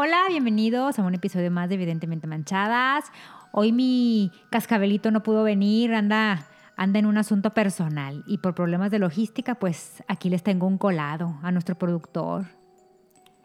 [0.00, 3.06] Hola, bienvenidos a un episodio más de Evidentemente Manchadas.
[3.52, 6.46] Hoy mi cascabelito no pudo venir, anda,
[6.76, 10.78] anda en un asunto personal y por problemas de logística, pues aquí les tengo un
[10.78, 12.46] colado a nuestro productor.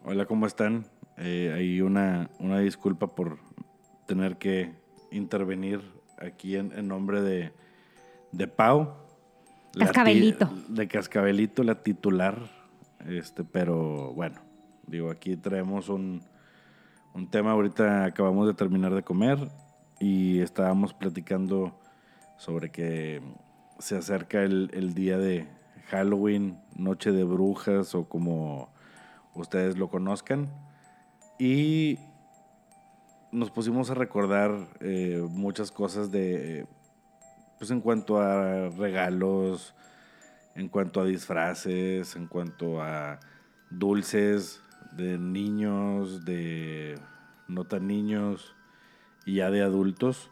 [0.04, 0.86] Hola, ¿cómo están?
[1.16, 3.38] Eh, hay una, una disculpa por
[4.06, 4.74] tener que
[5.10, 5.80] intervenir
[6.18, 7.52] aquí en, en nombre de,
[8.30, 8.94] de Pau.
[9.72, 10.48] ti- Cascabelito.
[10.68, 12.38] De Cascabelito, la titular.
[13.08, 14.40] Este, pero bueno,
[14.86, 16.22] digo, aquí traemos un,
[17.14, 17.52] un tema.
[17.52, 19.38] Ahorita acabamos de terminar de comer
[20.00, 21.80] y estábamos platicando
[22.36, 23.22] sobre que
[23.78, 25.48] se acerca el, día de
[25.88, 28.68] Halloween, Noche de Brujas o como
[29.34, 30.52] ustedes lo conozcan.
[31.38, 31.98] Y
[33.30, 36.66] nos pusimos a recordar eh, muchas cosas de,
[37.58, 39.74] pues en cuanto a regalos,
[40.56, 43.20] en cuanto a disfraces, en cuanto a
[43.70, 44.63] dulces
[44.96, 46.98] de niños, de
[47.48, 48.54] no tan niños
[49.26, 50.30] y ya de adultos.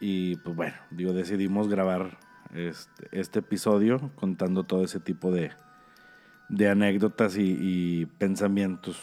[0.00, 2.18] Y pues bueno, digo, decidimos grabar
[2.54, 5.50] este, este episodio contando todo ese tipo de,
[6.48, 9.00] de anécdotas y, pensamientos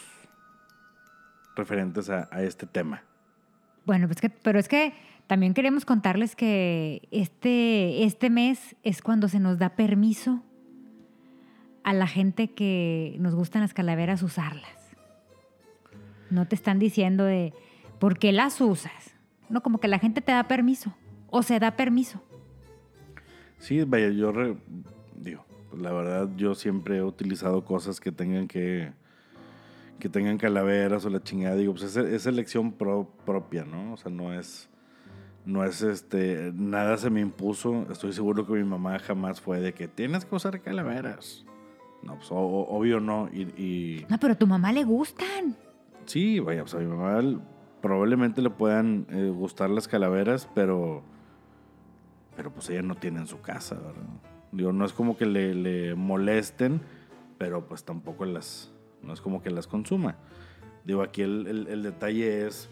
[1.56, 3.02] referentes a, a este tema.
[3.84, 4.94] Bueno, pues que, pero es que
[5.26, 10.42] también queremos contarles que este, este mes es cuando se nos da permiso
[11.84, 14.70] a la gente que nos gustan las calaveras usarlas.
[16.30, 17.52] No te están diciendo de
[17.98, 19.14] por qué las usas.
[19.48, 20.94] No, como que la gente te da permiso
[21.28, 22.22] o se da permiso.
[23.58, 24.56] Sí, vaya, yo re-
[25.16, 28.92] digo, pues la verdad yo siempre he utilizado cosas que tengan que
[29.98, 33.92] que tengan calaveras o la chingada, digo, pues es, es elección pro- propia, ¿no?
[33.92, 34.68] O sea, no es
[35.44, 39.72] no es este nada se me impuso, estoy seguro que mi mamá jamás fue de
[39.74, 41.44] que tienes que usar calaveras.
[42.02, 45.56] No, pues obvio no y, y No, pero a tu mamá le gustan.
[46.06, 47.20] Sí, vaya, pues a mi mamá
[47.80, 51.02] probablemente le puedan eh, gustar las calaveras, pero.
[52.36, 54.02] Pero pues ella no tiene en su casa, ¿verdad?
[54.52, 56.80] Digo, no es como que le, le molesten,
[57.38, 58.72] pero pues tampoco las.
[59.02, 60.16] No es como que las consuma.
[60.84, 62.68] Digo, aquí el, el- el detalle es.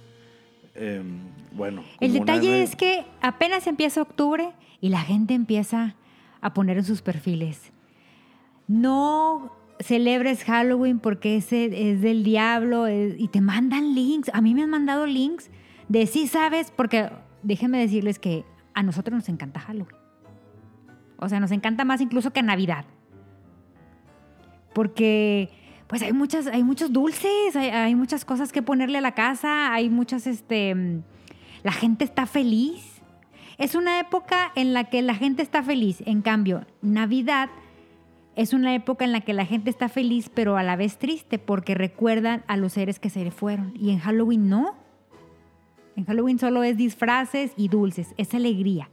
[0.75, 1.21] em,
[1.53, 1.85] bueno.
[2.01, 5.95] El una detalle es que apenas empieza octubre y la gente empieza
[6.41, 7.73] a poner en sus perfiles.
[8.71, 9.51] No
[9.81, 14.31] celebres Halloween porque ese es del diablo y te mandan links.
[14.33, 15.51] A mí me han mandado links
[15.89, 17.11] de sí sabes, porque
[17.43, 19.97] déjenme decirles que a nosotros nos encanta Halloween.
[21.17, 22.85] O sea, nos encanta más incluso que Navidad.
[24.73, 25.51] Porque
[25.89, 29.75] pues hay muchas, hay muchos dulces, hay, hay muchas cosas que ponerle a la casa,
[29.75, 31.03] hay muchas, este,
[31.65, 33.03] la gente está feliz.
[33.59, 36.05] Es una época en la que la gente está feliz.
[36.07, 37.51] En cambio, Navidad
[38.41, 41.39] es una época en la que la gente está feliz, pero a la vez triste,
[41.39, 43.75] porque recuerdan a los seres que se le fueron.
[43.79, 44.77] Y en Halloween no.
[45.95, 48.89] En Halloween solo es disfraces y dulces, es alegría.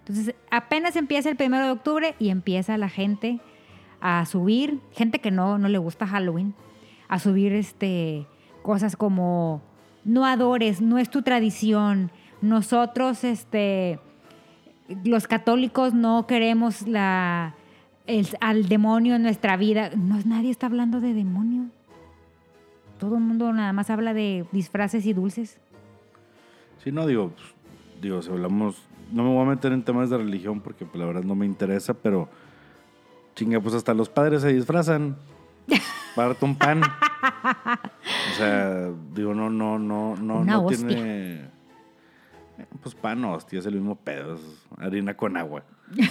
[0.00, 3.40] Entonces, apenas empieza el primero de octubre y empieza la gente
[4.02, 6.54] a subir, gente que no, no le gusta Halloween,
[7.08, 8.26] a subir este,
[8.62, 9.62] cosas como
[10.04, 12.10] no adores, no es tu tradición,
[12.42, 13.98] nosotros, este,
[15.04, 17.54] los católicos no queremos la,
[18.06, 19.90] el- al demonio en nuestra vida.
[19.96, 21.66] No, nadie está hablando de demonio.
[22.98, 25.58] Todo el mundo nada más habla de disfraces y dulces.
[26.82, 27.46] Sí, no, digo, pues,
[28.00, 28.76] digo, si hablamos,
[29.12, 31.44] no me voy a meter en temas de religión porque pues, la verdad no me
[31.46, 32.28] interesa, pero
[33.34, 35.16] chinga, pues hasta los padres se disfrazan
[36.14, 36.80] para un pan.
[36.82, 40.86] o sea, digo, no, no, no, no, Una no hostia.
[40.88, 41.34] tiene.
[42.58, 44.40] eh, Pues pan, hostia, es el mismo pedo, es
[44.78, 45.62] harina con agua.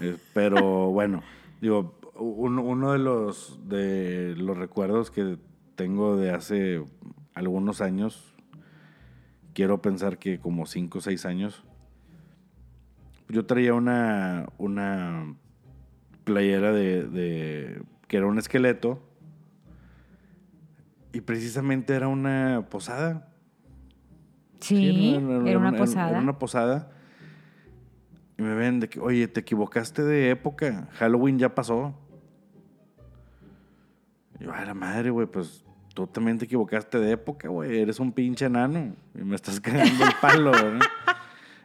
[0.00, 1.22] Eh, pero bueno,
[1.64, 5.38] digo, uno, uno de los de los recuerdos que
[5.76, 6.84] tengo de hace
[7.32, 8.34] algunos años,
[9.54, 11.64] quiero pensar que como 5 o 6 años,
[13.30, 15.34] yo traía una, una
[16.24, 19.00] playera de, de- que era un esqueleto
[21.14, 23.32] y precisamente era una posada.
[24.60, 26.10] Sí, no, era una era- posada.
[26.10, 26.90] Era una posada.
[28.36, 30.88] Y me ven de que, oye, te equivocaste de época.
[30.92, 31.94] Halloween ya pasó.
[34.40, 35.64] Yo, a la madre, güey, pues
[35.94, 37.78] tú también te equivocaste de época, güey.
[37.78, 38.96] Eres un pinche enano.
[39.14, 40.80] Y me estás cagando el palo, ¿verdad?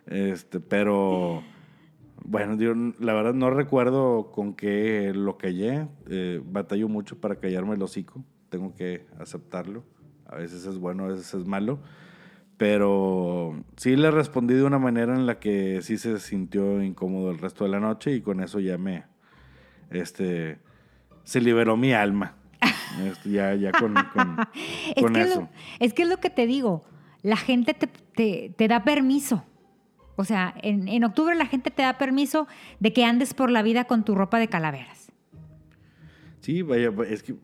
[0.05, 1.43] Este, pero.
[2.23, 5.87] Bueno, yo la verdad no recuerdo con qué lo callé.
[6.09, 8.23] Eh, batallo mucho para callarme el hocico.
[8.49, 9.83] Tengo que aceptarlo.
[10.27, 11.79] A veces es bueno, a veces es malo.
[12.59, 17.37] Pero sí le respondí de una manera en la que sí se sintió incómodo el
[17.37, 19.05] resto de la noche y con eso ya me,
[19.91, 20.59] este,
[21.23, 22.35] se liberó mi alma.
[23.07, 24.37] Este, ya, ya con, con,
[24.95, 25.39] Es eso.
[25.41, 26.83] lo, es que es lo que te digo.
[27.21, 29.45] La gente te, te- te da permiso.
[30.17, 32.45] O sea, en, en octubre la gente te da permiso
[32.81, 35.13] de que andes por la vida con tu ropa de calaveras.
[36.41, 37.35] Sí, vaya, es que,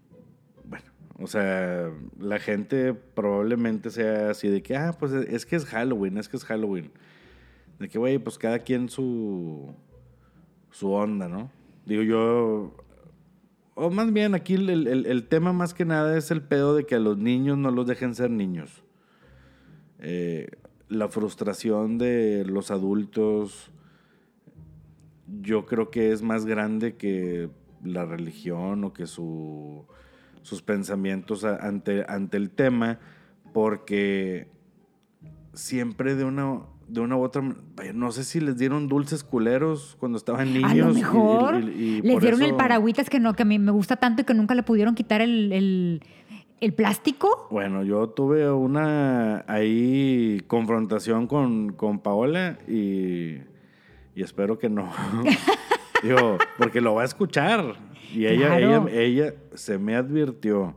[1.17, 6.17] o sea, la gente probablemente sea así de que, ah, pues es que es Halloween,
[6.17, 6.91] es que es Halloween.
[7.79, 9.73] De que, güey, pues cada quien su,
[10.71, 11.51] su onda, ¿no?
[11.85, 12.75] Digo yo,
[13.75, 16.95] o más bien aquí el, el- tema más que nada es el pedo de que
[16.95, 18.83] a los niños no los dejen ser niños.
[19.99, 20.49] Eh,
[20.89, 23.71] la frustración de los adultos,
[25.41, 27.49] yo creo que es más grande que
[27.83, 29.85] la religión o que su,
[30.45, 32.99] sus pensamientos ante, ante el tema,
[33.51, 34.47] porque
[35.53, 37.41] siempre de una, de una u otra,
[37.95, 40.71] no sé si les dieron dulces culeros cuando estaban niños.
[40.71, 43.57] a lo mejor y- y- y les dieron el paragüitas que, no, que a mí
[43.57, 46.03] me gusta tanto y que nunca le pudieron quitar el, el-
[46.61, 47.47] el plástico.
[47.49, 53.39] Bueno, yo tuve una ahí confrontación con, con Paola y,
[54.15, 54.89] y espero que no.
[56.03, 57.63] Digo, porque lo va a escuchar.
[58.15, 58.87] Y ella, Claro.
[58.87, 60.75] ella, ella se me advirtió.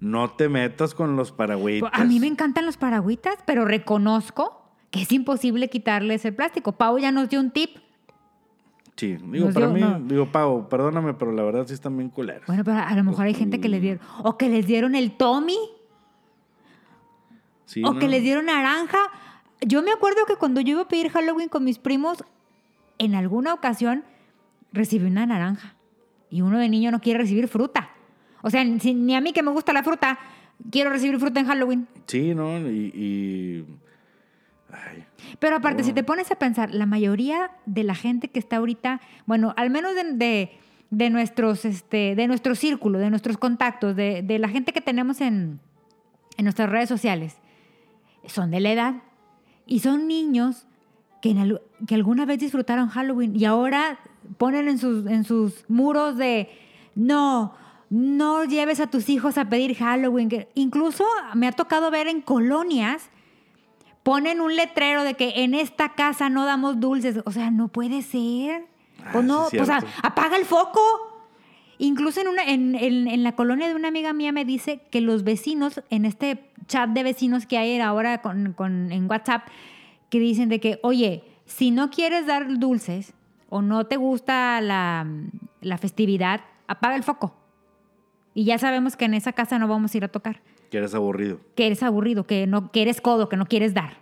[0.00, 1.90] No te metas con los paragüitas.
[1.92, 4.60] A mí me encantan los paragüitas, pero reconozco
[4.90, 6.72] que es imposible quitarles el plástico.
[6.72, 7.76] Pau ya nos dio un tip.
[8.96, 10.00] Sí, digo, Nos para dio- mí, no.
[10.00, 12.46] digo, Pau, perdóname, pero la verdad sí están bien culeros.
[12.46, 14.00] Bueno, pero a lo mejor hay gente que les dieron.
[14.22, 15.56] O que les dieron el Tommy.
[17.64, 17.98] Sí, o ¿no?
[17.98, 18.98] que les dieron naranja.
[19.60, 22.24] Yo me acuerdo que cuando yo iba a pedir Halloween con mis primos,
[22.98, 24.04] en alguna ocasión
[24.72, 25.74] recibí una naranja.
[26.32, 27.90] Y uno de niño no quiere recibir fruta.
[28.42, 30.18] O sea, ni a mí que me gusta la fruta,
[30.70, 31.86] quiero recibir fruta en Halloween.
[32.08, 32.58] Sí, ¿no?
[32.58, 32.90] Y...
[32.94, 33.66] y-
[34.74, 35.04] Ay,
[35.38, 39.02] Pero aparte, si te pones a pensar, la mayoría de la gente que está ahorita,
[39.26, 40.50] bueno, al menos de, de-
[40.90, 45.20] de nuestros, este, de nuestro círculo, de nuestros contactos, de, de la gente que tenemos
[45.20, 45.60] en,
[46.38, 47.36] en nuestras redes sociales,
[48.26, 48.94] son de la edad.
[49.66, 50.66] Y son niños
[51.20, 53.98] que, en al- que alguna vez disfrutaron Halloween y ahora
[54.38, 56.48] ponen en sus, en sus muros de,
[56.94, 57.54] no,
[57.90, 60.28] no lleves a tus hijos a pedir Halloween.
[60.28, 61.04] que- incluso
[61.34, 63.10] me ha tocado ver en colonias
[64.02, 67.20] ponen un letrero de que en esta casa no damos dulces.
[67.24, 68.64] O sea, no puede ser.
[69.04, 69.98] Ah, Pues no, sí, pues a- cierto.
[70.02, 70.80] apaga el foco.
[71.78, 75.00] Incluso en, una, en, en- en la colonia de una amiga mía me dice que
[75.00, 79.46] los vecinos, en este chat de vecinos que hay ahora con, con- en WhatsApp,
[80.10, 83.14] que dicen de que, oye, si no quieres dar dulces
[83.52, 85.06] o no te gusta la,
[85.60, 87.36] la festividad, apaga el foco.
[88.32, 90.40] Y ya sabemos que en esa casa no vamos a ir a tocar
[90.72, 91.38] que eres aburrido.
[91.54, 93.98] que eres aburrido, que no que eres codo, que no quieres dar.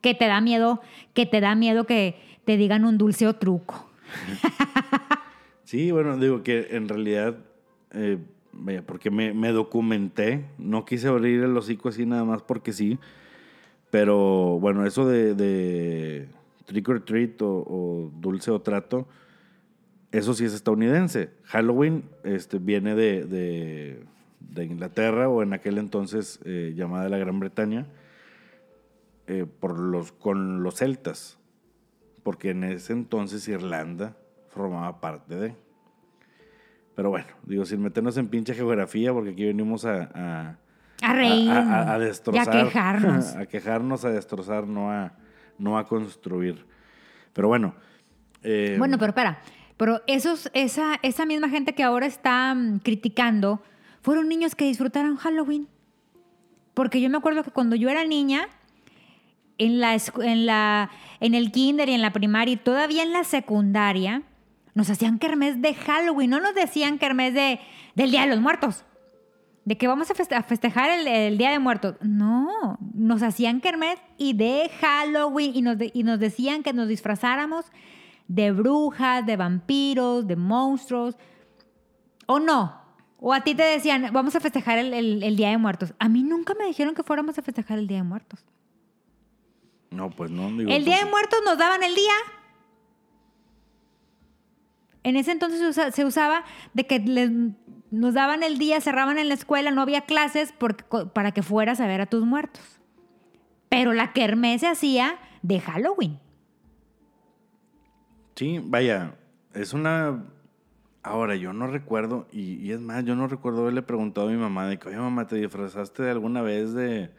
[0.00, 0.80] Que te da miedo,
[1.14, 2.14] que te da miedo que
[2.44, 3.90] te digan un dulce o truco.
[5.64, 7.36] Sí, bueno, digo que en realidad,
[7.92, 8.16] eh,
[8.52, 12.98] vaya, porque me, me documenté, no quise abrir el hocico así nada más porque sí,
[13.90, 16.28] pero bueno, eso de, de
[16.68, 19.08] trick or treat o, o dulce o trato,
[20.12, 21.30] eso sí es estadounidense.
[21.44, 24.04] Halloween este, viene de, de-
[24.40, 27.86] de Inglaterra o en aquel entonces eh, llamada la Gran Bretaña,
[29.26, 31.38] eh, por los, con los celtas,
[32.22, 34.16] porque en ese entonces Irlanda
[34.48, 35.54] formaba parte de.
[36.94, 40.58] Pero bueno, digo, sin meternos en pinche geografía, porque aquí venimos a, a,
[41.02, 41.50] A reír.
[41.50, 41.58] a,
[41.90, 42.54] a- a destrozar.
[42.54, 43.36] Y a quejarnos.
[43.36, 45.12] a quejarnos, a destrozar, no a,
[45.58, 46.64] no a construir.
[47.32, 47.74] Pero bueno.
[48.42, 49.40] eh, Bueno, pero espera.
[49.76, 53.62] Pero esos, esa, esa misma gente que ahora está mm, criticando
[54.00, 55.68] fueron niños que disfrutaron Halloween.
[56.74, 58.48] Porque yo me acuerdo que cuando yo era niña,
[59.58, 63.24] en, la, en, la, en el kinder y en la primaria y todavía en la
[63.24, 64.22] secundaria,
[64.74, 66.30] nos hacían kermés de Halloween.
[66.30, 67.60] No nos decían kermés de,
[67.94, 68.84] del Día de los Muertos.
[69.68, 71.96] De que vamos a, feste- a festejar el, el Día de Muertos.
[72.00, 75.52] No, nos hacían kermés y de Halloween.
[75.54, 77.66] Y nos, de- y nos decían que nos disfrazáramos
[78.28, 81.16] de brujas, de vampiros, de monstruos.
[82.26, 82.80] ¿O no?
[83.20, 85.92] O a ti te decían, vamos a festejar el, el- el Día de Muertos.
[85.98, 88.46] A mí nunca me dijeron que fuéramos a festejar el Día de Muertos.
[89.90, 90.48] No, pues no.
[90.50, 92.14] Digo, El Día pues, de Muertos nos daban el día.
[95.02, 96.44] En ese entonces se, usa- se usaba
[96.74, 97.30] de que les-
[97.90, 101.80] nos daban el día, cerraban en la escuela, no había clases porque- para que fueras
[101.80, 102.62] a ver a tus muertos.
[103.68, 106.18] Pero la kermés se hacía de Halloween.
[108.34, 109.14] Sí, vaya,
[109.54, 110.24] es una...
[111.02, 114.36] Ahora, yo no recuerdo, y, y es más, yo no recuerdo haberle preguntado a mi
[114.36, 117.10] mamá de que, oye, mamá, ¿te disfrazaste alguna vez de,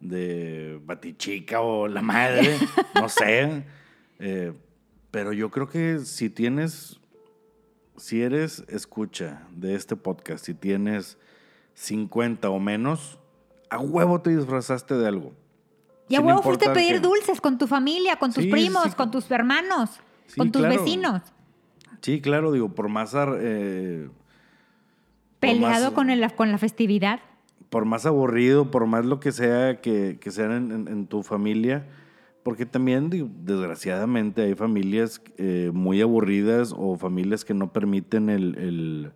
[0.00, 2.56] de Batichica o la madre?
[2.94, 3.64] No sé.
[4.18, 4.52] Eh,
[5.10, 7.00] pero yo creo que si tienes
[7.96, 11.18] si eres escucha de este podcast, si tienes
[11.74, 13.18] 50 o menos,
[13.70, 15.32] a huevo te disfrazaste de algo.
[16.08, 18.90] Y a huevo fuiste a pedir dulces con tu familia, con tus Sí, primos, sí.
[18.96, 19.90] con tus hermanos,
[20.26, 20.80] Sí, con tus claro.
[20.82, 21.22] vecinos.
[22.00, 27.20] Sí, claro, digo, por más, ar- eh, Por Peleado más- con, el, con la festividad.
[27.70, 31.22] por más aburrido, por más lo que sea que, que sean en, en- en tu
[31.24, 31.86] familia,
[32.46, 33.10] porque también,
[33.44, 39.10] desgraciadamente, hay familias eh, muy aburridas o familias que no permiten el,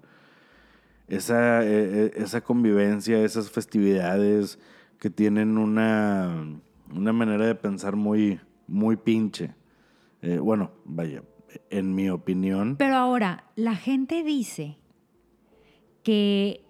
[1.07, 1.69] esa, eh,
[2.07, 4.59] eh, esa convivencia, esas festividades
[4.99, 6.45] que tienen una,
[6.93, 9.55] una manera de pensar muy, muy pinche.
[10.41, 11.23] Bueno, vaya,
[11.71, 12.75] en mi opinión.
[12.79, 14.77] Pero ahora, la gente dice
[16.03, 16.65] que,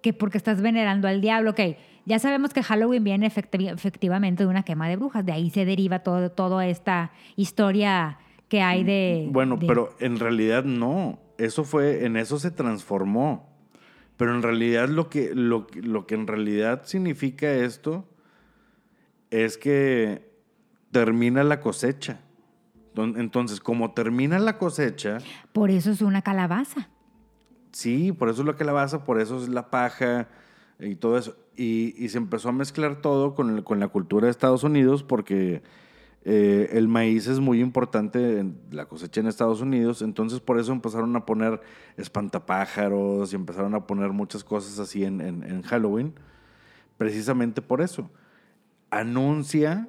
[0.00, 1.60] que porque estás venerando al diablo, ok,
[2.06, 5.64] ya sabemos que Halloween viene efecti- efectivamente de una quema de brujas, de ahí se
[5.66, 9.28] deriva todo, toda esta historia que hay de...
[9.30, 11.18] Bueno, de- pero en realidad no.
[11.36, 13.54] Eso fue, en eso se transformó.
[14.16, 18.08] Pero en realidad lo que, lo, lo que en realidad significa esto
[19.30, 20.30] es que
[20.90, 22.20] termina la cosecha.
[22.96, 25.18] Entonces, como termina la cosecha,
[25.52, 26.88] Por eso es una calabaza.
[27.72, 30.28] sí, por eso es la calabaza, por eso es la paja
[30.80, 31.36] y todo eso.
[31.56, 35.02] Y, y se empezó a mezclar todo con, el- con la cultura de Estados Unidos
[35.02, 35.62] porque
[36.28, 40.72] eh, el maíz es muy importante en la cosecha en Estados Unidos, entonces por eso
[40.72, 41.60] empezaron a poner
[41.96, 46.14] espantapájaros y empezaron a poner muchas cosas así en, en- en Halloween,
[46.98, 48.10] precisamente por eso.
[48.90, 49.88] Anuncia,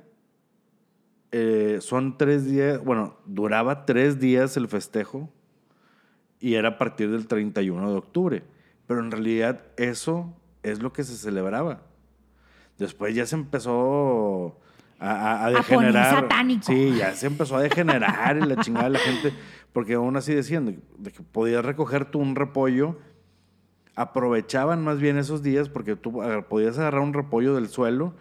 [1.31, 5.29] eh, son tres días, bueno, duraba tres días el festejo
[6.39, 8.43] y era a partir del 31 de octubre,
[8.85, 10.33] pero en realidad eso
[10.63, 11.81] es lo que se celebraba.
[12.77, 14.59] Después ya se empezó
[14.99, 16.15] a, a- a A poner degenerar.
[16.21, 16.63] satánico.
[16.65, 19.33] Sí, ya se empezó a degenerar y la chingada de la gente,
[19.73, 20.65] porque aún así decían
[20.97, 22.97] de, que podías recoger tú un repollo,
[23.95, 28.13] aprovechaban más bien esos días porque tú podías agarrar un repollo del suelo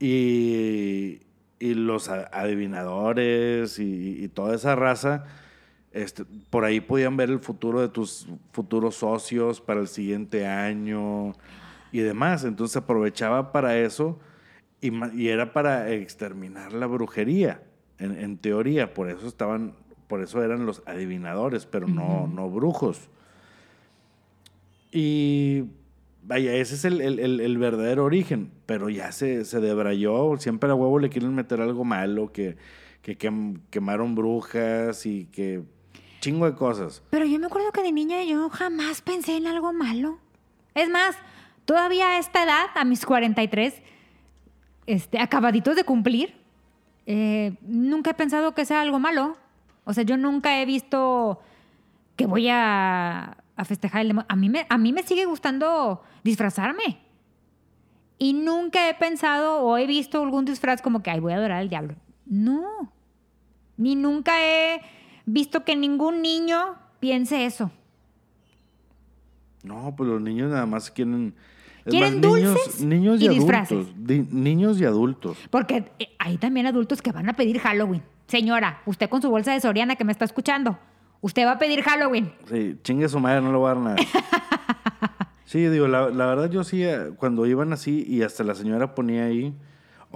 [0.00, 1.20] y,
[1.60, 5.24] y los adivinadores y, y toda esa raza,
[5.92, 11.34] este, por ahí podían ver el futuro de tus futuros socios para el siguiente año
[11.94, 12.44] y demás.
[12.44, 14.18] Entonces se aprovechaba para eso
[14.80, 17.62] y, y era para exterminar la brujería,
[17.98, 18.92] en, en teoría.
[18.92, 19.74] Por eso estaban,
[20.08, 23.08] por eso eran los adivinadores, pero no, no brujos.
[24.90, 25.64] Y
[26.22, 30.70] vaya, ese es el, el- el- el verdadero origen, pero ya se, se debrayó, siempre
[30.70, 32.56] a huevo le quieren meter algo malo, que,
[33.02, 35.62] que quem- quemaron brujas y que
[36.20, 37.02] chingo de cosas.
[37.10, 40.18] Pero yo me acuerdo que de niña yo jamás pensé en algo malo.
[40.74, 41.16] Es más,
[41.64, 43.82] todavía a esta edad, a mis 43,
[44.86, 46.34] este, acabaditos de cumplir,
[47.06, 49.36] eh, nunca he pensado que sea algo malo.
[49.84, 51.40] O sea, yo nunca he visto
[52.16, 54.26] que voy a, festejar el demonio.
[54.28, 57.00] A mí, me, a mí me sigue gustando disfrazarme.
[58.18, 61.58] Y nunca he pensado o he visto algún disfraz como que, ay, voy a adorar
[61.58, 61.96] al diablo.
[62.26, 62.92] No.
[63.76, 64.80] Ni nunca he
[65.26, 67.70] visto que ningún niño piense eso.
[69.62, 71.34] No, pues los niños nada más quieren...
[71.86, 73.44] Quieren dulces niños y y, adultos.
[73.46, 73.86] disfraces.
[73.96, 75.36] Di- niños y adultos.
[75.50, 78.02] Porque eh, hay también adultos que van a pedir Halloween.
[78.26, 80.78] Señora, usted con su bolsa de Soriana que me está escuchando,
[81.20, 82.32] usted va a pedir Halloween.
[82.50, 83.96] Sí, chingue su madre, no lo va a dar nada.
[85.46, 88.94] Sí, digo, la, la verdad yo sí, eh, cuando iban así y hasta la señora
[88.94, 89.54] ponía ahí,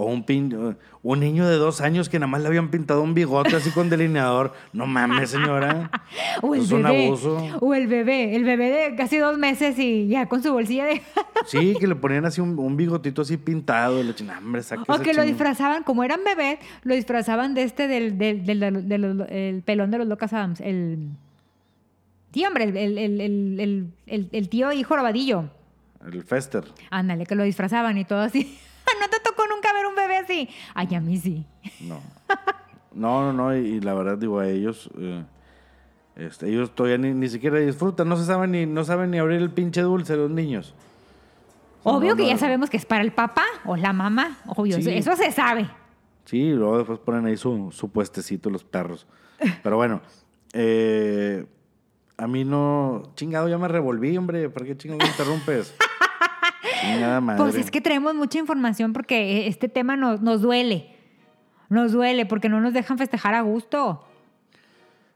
[0.01, 3.15] o un, pin, un niño de dos años que nada más le habían pintado un
[3.15, 4.53] bigote así con delineador.
[4.73, 5.91] No mames, señora.
[6.41, 7.07] O el es un bebé.
[7.09, 7.37] abuso.
[7.61, 11.03] O el bebé, el bebé de casi dos meses y ya con su bolsilla de...
[11.47, 13.99] Sí, que le ponían así un, un bigotito así pintado.
[14.01, 15.27] Y le hombre, sáquese, o que lo ching-".
[15.27, 19.99] disfrazaban, como eran bebés, lo disfrazaban de este, del, del, del- del- el pelón de
[19.99, 20.61] los Locas Adams.
[20.61, 21.09] El...
[22.33, 23.21] Sí, hombre, el, el,
[24.07, 25.47] el, el, tío hijo robadillo.
[26.07, 26.63] El Fester.
[26.91, 28.59] Ándale, que lo disfrazaban y todo así.
[29.01, 29.58] ¿No te tocó nunca
[30.29, 30.49] así?
[30.75, 31.45] Ay, a mí sí.
[31.81, 32.01] No.
[32.95, 33.57] No, no, no.
[33.57, 34.91] Y, y la verdad, digo, a ellos.
[34.99, 35.25] eh,
[36.17, 38.09] este, ellos todavía ni, ni siquiera disfrutan.
[38.09, 40.75] No se saben ni, no saben ni abrir el pinche dulce los niños.
[41.85, 43.93] O sea, Obvio no, que no- ya sabemos que es para el papá o la
[43.93, 44.39] mamá.
[44.47, 44.91] Obvio, Sí.
[44.91, 45.69] eso, eso se sabe.
[46.25, 49.07] Sí, y luego después ponen ahí su, su puestecito los perros.
[49.63, 50.01] Pero bueno,
[50.53, 51.47] eh,
[52.17, 53.13] a mí no...
[53.15, 54.51] Chingado, ya me revolví, hombre.
[54.51, 55.75] ¿Por qué chingado me interrumpes?
[57.37, 60.95] Pues es que traemos mucha información porque este tema nos, nos duele.
[61.69, 64.05] Nos duele porque no nos dejan festejar a gusto.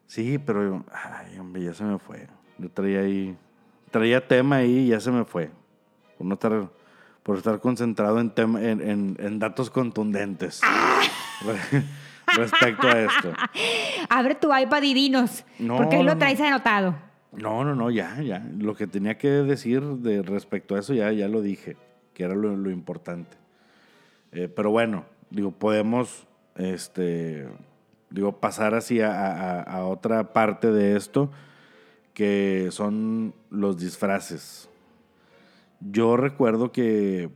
[0.07, 0.85] Sí, pero...
[0.93, 2.29] Ay, hombre, ya se me fue.
[2.59, 3.37] Yo traía ahí...
[3.91, 5.51] Traía tema ahí y ya se me fue.
[6.19, 6.69] Por no estar...
[7.23, 10.61] Por estar concentrado en, tema- en, en- en datos contundentes.
[12.37, 13.33] respecto a esto.
[14.09, 15.45] Abre tu iPad y dinos.
[15.59, 16.97] No, porque ahí lo no, traes anotado.
[17.33, 18.47] No, no, no, ya, ya.
[18.59, 21.77] Lo que tenía que decir de respecto a eso ya, ya lo dije,
[22.15, 23.37] que era lo, importante.
[24.33, 27.47] Eh, pero bueno, digo, podemos, este,
[28.11, 31.31] digo, pasar así a, a- a otra parte de esto,
[32.15, 34.69] que son los disfraces.
[35.81, 37.31] Yo recuerdo que,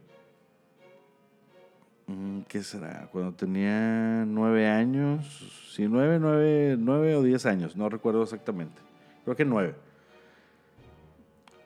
[2.06, 3.08] mm, ¿qué será?
[3.12, 8.80] Cuando tenía nueve años, sí, nueve, nueve, nueve o diez años, no recuerdo exactamente.
[9.24, 9.74] Creo que nueve.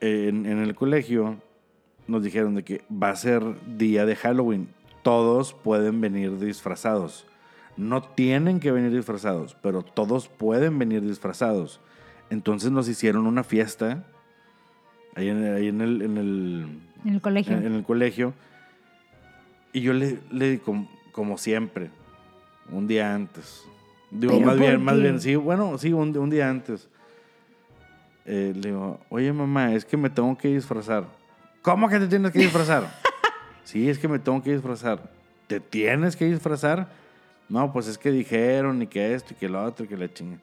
[0.01, 1.37] En, en el colegio
[2.07, 3.43] nos dijeron de que va a ser
[3.77, 4.67] día de Halloween.
[5.03, 7.25] Todos pueden venir disfrazados.
[7.77, 11.79] No tienen que venir disfrazados, pero todos pueden venir disfrazados.
[12.29, 14.03] Entonces nos hicieron una fiesta
[15.15, 16.65] ahí en, ahí en el, en el,
[17.05, 17.55] En el colegio.
[17.57, 18.33] en, en el colegio.
[19.73, 21.89] Y yo le, le como, como siempre,
[22.71, 23.63] un día antes.
[24.11, 26.89] Digo, ¿Pero más bien, más bien, sí, bueno, sí, un, un día antes.
[28.25, 31.05] Eh, le digo, oye mamá, es que me tengo que disfrazar.
[31.61, 32.83] ¿Cómo que te tienes que disfrazar?
[33.63, 35.01] sí, es que me tengo que disfrazar.
[35.47, 36.89] ¿Te tienes que disfrazar?
[37.49, 40.11] No, pues es que dijeron y que esto y que lo otro y que la
[40.11, 40.37] chinga.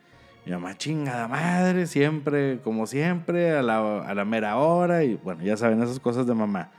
[0.44, 5.04] Mi mamá, chingada madre, siempre, como siempre, a la, a la mera hora.
[5.04, 6.70] Y bueno, ya saben esas cosas de mamá.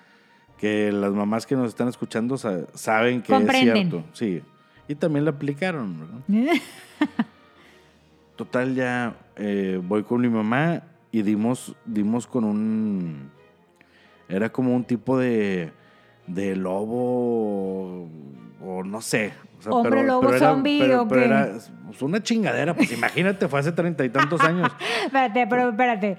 [0.58, 3.78] Que las mamás que nos están escuchando sa- saben que Comprenden.
[3.78, 4.04] es cierto.
[4.14, 4.42] Sí.
[4.88, 6.00] Y también la aplicaron.
[6.00, 6.54] ¿verdad?
[8.36, 13.32] Total, ya eh, voy con mi mamá y dimos, dimos con un.
[14.28, 15.72] Era como un tipo de,
[16.28, 18.08] de lobo
[18.62, 19.34] o no sé.
[19.58, 21.28] O sea, Hombre lobo era- zombie, pero- ¿o pero qué?
[21.28, 21.50] era
[21.86, 22.74] pues, una chingadera.
[22.74, 24.72] Pues imagínate, fue hace treinta y tantos años.
[25.06, 26.18] espérate, pero espérate.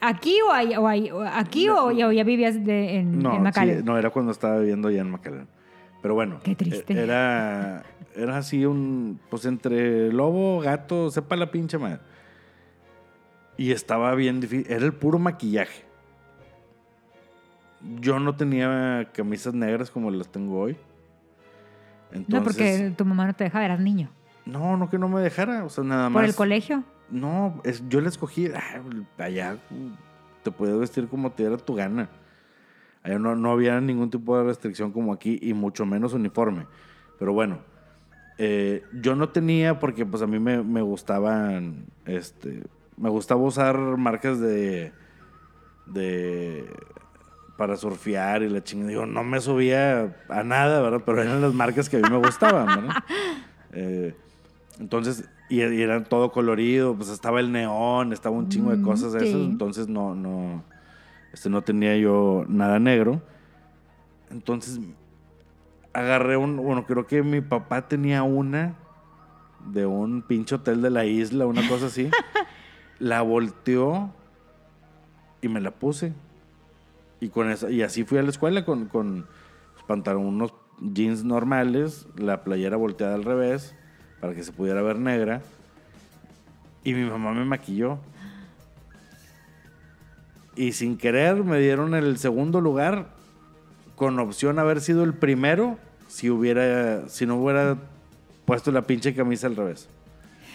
[0.00, 0.82] ¿Aquí o, ahí- o
[1.16, 3.78] o aquí o, ya- o ya vivías de- en, No, en McAllen?
[3.78, 5.48] sí, no, era cuando estaba viviendo allá en McAllen.
[6.00, 6.38] Pero bueno.
[6.44, 6.92] Qué triste.
[6.92, 7.82] eh, Era,
[8.14, 11.98] era así un, pues entre lobo, gato, sepa la pinche madre.
[13.56, 14.70] Y estaba bien difícil.
[14.70, 15.84] Era el puro maquillaje.
[18.00, 20.76] Yo no tenía camisas negras como las tengo hoy.
[22.12, 24.08] Entonces, no, porque tu mamá no te deja ver, eras niño.
[24.46, 25.64] No, no que no me dejara.
[25.64, 26.20] O sea, nada más.
[26.22, 26.84] ¿Por el colegio?
[27.10, 28.48] No, es- yo la escogí.
[28.54, 28.80] ah,
[29.18, 29.58] allá
[30.42, 32.08] te puedes vestir como te diera tu gana.
[33.02, 36.66] Allá no, no había ningún tipo de restricción como aquí y mucho menos uniforme.
[37.18, 37.58] Pero bueno,
[38.38, 42.62] eh, yo no tenía porque pues a mí me, me gustaban, este,
[42.96, 44.92] me gustaba usar marcas de,
[45.86, 46.70] de,
[47.56, 48.90] para surfear y la chingada.
[48.90, 51.02] Digo, no me subía a nada, ¿verdad?
[51.04, 53.02] Pero eran las marcas que a mí me gustaban, ¿verdad?
[53.76, 54.14] Eh,
[54.78, 58.82] entonces, y, y era todo colorido, pues estaba el neón, estaba un chingo de Mm,
[58.82, 60.62] cosas de esas, entonces no, no,
[61.32, 63.20] este, no tenía yo nada negro.
[64.30, 64.78] Entonces,
[65.92, 68.76] agarré un, bueno, creo que mi papá tenía una
[69.72, 72.08] de un pinche hotel de la isla, una cosa así.
[72.98, 74.10] la volteó
[75.42, 76.12] y me la puse.
[77.20, 79.26] Y con eso, y así fui a la escuela con, con
[79.86, 83.74] pues, unos jeans normales, la playera volteada al revés,
[84.20, 85.42] para que se pudiera ver negra.
[86.82, 87.98] Y mi mamá me maquilló.
[90.56, 93.08] Y sin querer me dieron el segundo lugar
[93.96, 95.78] con opción a haber sido el primero
[96.08, 97.76] si hubiera si no hubiera
[98.44, 99.88] puesto la pinche camisa al revés.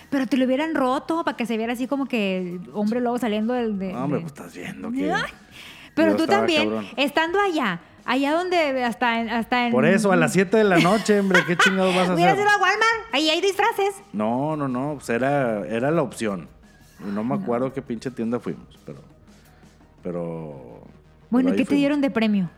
[0.10, 3.54] Pero te lo hubieran roto para que se viera así como que hombre lobo saliendo
[3.54, 3.78] del...
[3.78, 5.12] de- No, hombre, de- pues estás viendo que
[5.94, 6.88] Pero tú también, cabrón.
[6.98, 9.30] estando allá, allá donde hasta en...
[9.30, 12.14] Hasta en Por eso, a las 7 de la noche, hombre, ¿qué chingados vas a
[12.16, 12.46] Hubieras hacer?
[12.46, 13.96] ido a Walmart, ahí hay disfraces.
[14.14, 16.48] No, no, no, pues era, era la opción.
[17.14, 19.00] No me acuerdo qué pinche tienda fuimos, pero...
[20.02, 20.82] Pero...
[21.30, 22.50] Bueno, ¿y qué te dieron de premio?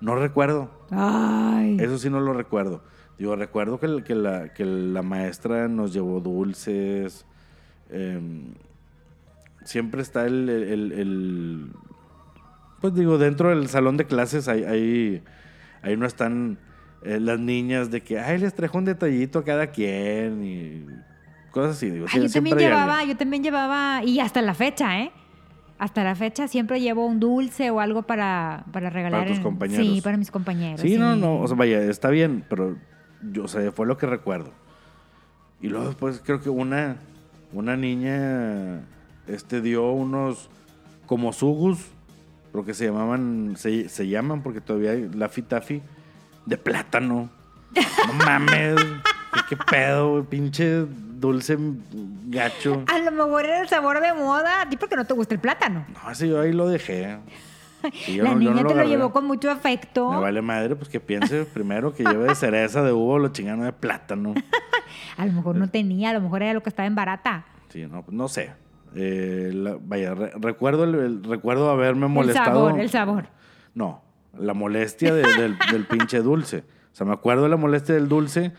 [0.00, 0.70] No recuerdo.
[0.90, 1.76] Ay.
[1.80, 2.82] Eso sí no lo recuerdo.
[3.18, 7.24] Digo, recuerdo que, la, que la maestra nos llevó dulces.
[7.90, 8.54] em,
[9.64, 11.70] siempre está el, el- el-
[12.80, 15.22] Pues digo, dentro del salón de clases ahí, ahí,
[15.82, 16.58] ahí no están
[17.02, 20.86] eh, las niñas de que, ay, les trajo un detallito a cada quien y
[21.50, 21.90] cosas así.
[21.90, 25.12] Digo, Ay, yo sie- también llevaba, yo también llevaba, y hasta la fecha, ¿eh?
[25.78, 29.26] Hasta la fecha siempre llevo un dulce o algo para, para regalar.
[29.28, 29.86] tus en- compañeros.
[29.86, 30.80] Sí, para mis compañeros.
[30.80, 32.76] Sí, no, no, o sea, vaya, está bien, pero
[33.32, 34.50] yo, o sea, fue lo que recuerdo.
[35.60, 36.96] Y luego después creo que una,
[37.52, 38.80] una niña
[39.26, 40.50] este, dio unos
[41.06, 41.78] como sugus,
[42.52, 45.82] lo que se llamaban, se, se llaman porque todavía hay Laffy Taffy,
[46.46, 47.30] de plátano.
[48.06, 48.76] No mames,
[49.48, 50.86] ¿qué, pedo, pinche
[51.24, 51.56] dulce
[52.26, 52.84] gacho.
[52.86, 55.40] A lo mejor era el sabor de moda, a ti porque no te gusta el
[55.40, 55.86] plátano.
[55.92, 57.18] No, ese yo ahí lo dejé.
[58.08, 60.10] Yo la no- yo no niña lo te lo llevó con mucho afecto.
[60.10, 63.64] Me vale madre, pues que piense primero que lleve de cereza, de uva, lo chingano
[63.64, 64.34] de plátano.
[65.16, 67.44] A lo mejor no tenía, a lo mejor era lo que estaba en barata.
[67.68, 68.52] Sí, no, pues no sé.
[68.96, 72.66] Eh, la- vaya, re- recuerdo, el, el- recuerdo haberme El molestado.
[72.68, 73.26] sabor, el sabor.
[73.74, 74.02] No,
[74.38, 76.58] la molestia de- del, del pinche dulce.
[76.92, 78.52] O sea, me acuerdo de la molestia del dulce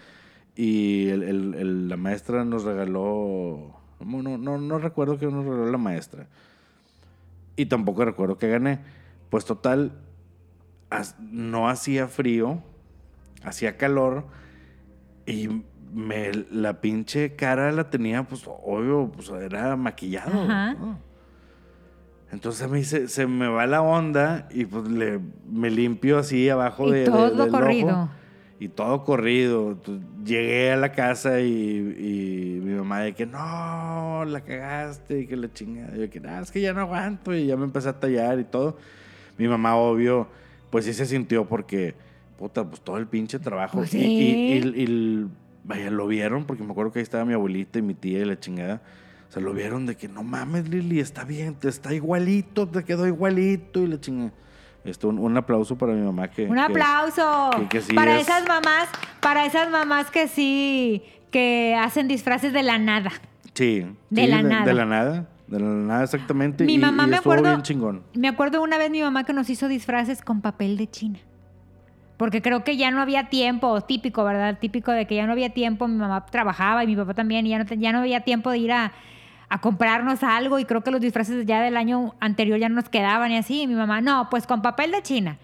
[0.56, 3.80] y el- el- el- la maestra nos regaló...
[4.02, 6.28] No, no, no, no recuerdo que nos regaló la maestra.
[7.56, 8.80] Y tampoco recuerdo que gané.
[9.30, 9.92] Pues total,
[11.20, 12.62] no hacía frío,
[13.44, 14.26] hacía calor
[15.26, 20.44] y me, la pinche cara la tenía, pues obvio, pues era maquillado.
[20.44, 20.74] Ajá.
[20.74, 21.00] ¿no?
[22.32, 26.50] Entonces a mí se, se me va la onda y pues le, me limpio así
[26.50, 27.52] abajo Y de, de- todo del ojo.
[27.52, 28.10] corrido.
[28.58, 29.72] Y todo corrido.
[29.74, 35.28] Entonces, llegué a la casa y, y mi mamá de que no, la cagaste y
[35.28, 35.96] que la chingada.
[35.98, 38.46] Yo que "Ah, es que ya no aguanto y ya me empecé a tallar y
[38.46, 38.78] todo.
[39.38, 40.28] Mi mamá, obvio,
[40.70, 41.96] pues sí se sintió porque,
[42.38, 43.78] puta, pues todo el pinche trabajo.
[43.80, 44.06] Pues Y- sí.
[44.06, 45.28] y, y- y-
[45.64, 48.26] vaya, lo vieron porque me acuerdo que ahí estaba mi abuelita y mi tía y
[48.26, 48.82] la chingada.
[49.30, 52.84] O sea, lo vieron de que no mames, Lili, está bien, te está igualito, te
[52.84, 54.32] quedó igualito y la chingada.
[54.86, 56.46] Esto, un, un aplauso para mi mamá que...
[56.46, 58.88] Un que- aplauso que- que sí para es- esas mamás,
[59.20, 63.12] para esas mamás que sí, que hacen disfraces de la nada.
[63.56, 63.86] Sí.
[64.12, 64.66] De sí, la nada.
[64.66, 65.28] De la nada.
[65.48, 66.66] De la nada, exactamente.
[66.66, 68.04] Mi y, mamá y me acuerdo, bien chingón.
[68.14, 71.20] me acuerdo una vez mi mamá que nos hizo disfraces con papel de China.
[72.18, 74.58] Porque creo que ya no había tiempo, típico, ¿verdad?
[74.60, 77.50] Típico de que ya no había tiempo, mi mamá trabajaba y mi papá también, y
[77.50, 78.94] ya no, ya no había tiempo de ir a,
[79.50, 82.90] a comprarnos algo y creo que los disfraces ya del año anterior ya no nos
[82.90, 83.64] quedaban y así.
[83.64, 85.38] Y mi mamá, no, pues con papel de China.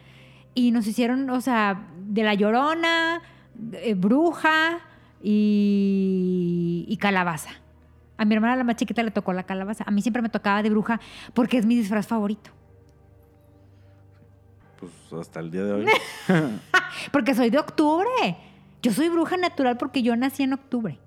[0.55, 3.21] Y nos hicieron, o sea, de la llorona,
[3.73, 4.79] eh, bruja
[5.21, 7.60] y, y calabaza.
[8.21, 9.83] A mi hermana la más chiquita le tocó la calabaza.
[9.87, 11.01] A mí siempre me tocaba de bruja
[11.33, 12.51] porque es mi disfraz favorito.
[14.79, 15.85] Pues hasta el día de hoy.
[17.11, 18.37] Porque soy de octubre.
[18.83, 20.99] Yo soy bruja natural porque yo nací en octubre.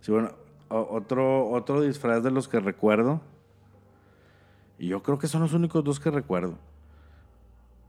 [0.00, 0.32] sí, bueno,
[0.68, 3.22] otro, otro disfraz de los que recuerdo.
[4.78, 6.58] Y yo creo que son los únicos dos que recuerdo.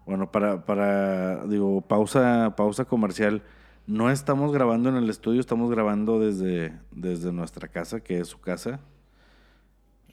[0.05, 3.41] Bueno, para, para digo, pausa, pausa comercial.
[3.89, 8.39] No estamos grabando en el estudio, estamos grabando desde, desde nuestra casa, que es su
[8.39, 8.79] casa.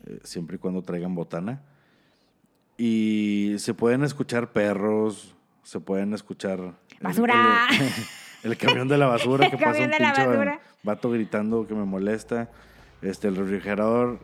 [0.06, 1.60] eh, siempre y cuando traigan botana.
[2.78, 6.58] Y se pueden escuchar perros, se pueden escuchar...
[6.60, 7.66] el- ¡Basura!
[8.42, 10.22] El, el camión de la basura, que pasa un pinche
[10.82, 12.48] vato gritando que me molesta.
[13.02, 14.20] Este, el refrigerador,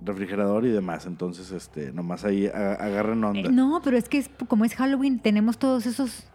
[0.00, 1.06] refrigerador y demás.
[1.06, 3.48] Entonces, este, nomás ahí agarren onda.
[3.50, 6.26] Eh, no, pero es que es, como es Halloween, tenemos todos esos.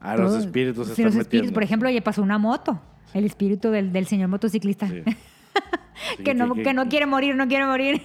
[0.00, 1.26] Ah, los espíritus sí, están los espíritus.
[1.26, 1.54] metiendo.
[1.54, 2.80] Por ejemplo, ya pasó una moto.
[3.14, 4.88] El espíritu del, del señor motociclista.
[4.88, 5.02] Sí.
[6.18, 8.02] Sí, que, no, que no quiere morir, no quiere morir.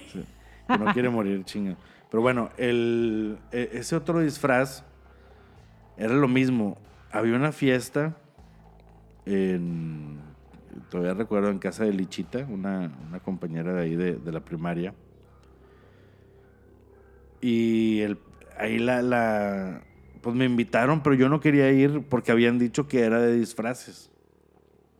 [0.66, 1.76] Que no quiere morir, chinga.
[2.10, 4.82] Pero bueno, el, e- ese otro disfraz
[5.98, 6.78] era lo mismo.
[7.12, 8.16] Había una fiesta
[9.26, 10.20] en.
[10.90, 14.94] Todavía recuerdo en casa de Lichita, una, una compañera de ahí de, de la primaria.
[17.42, 18.18] Y el,
[18.58, 19.82] ahí la, la.
[20.22, 24.10] Pues me invitaron, pero yo no quería ir porque habían dicho que era de disfraces.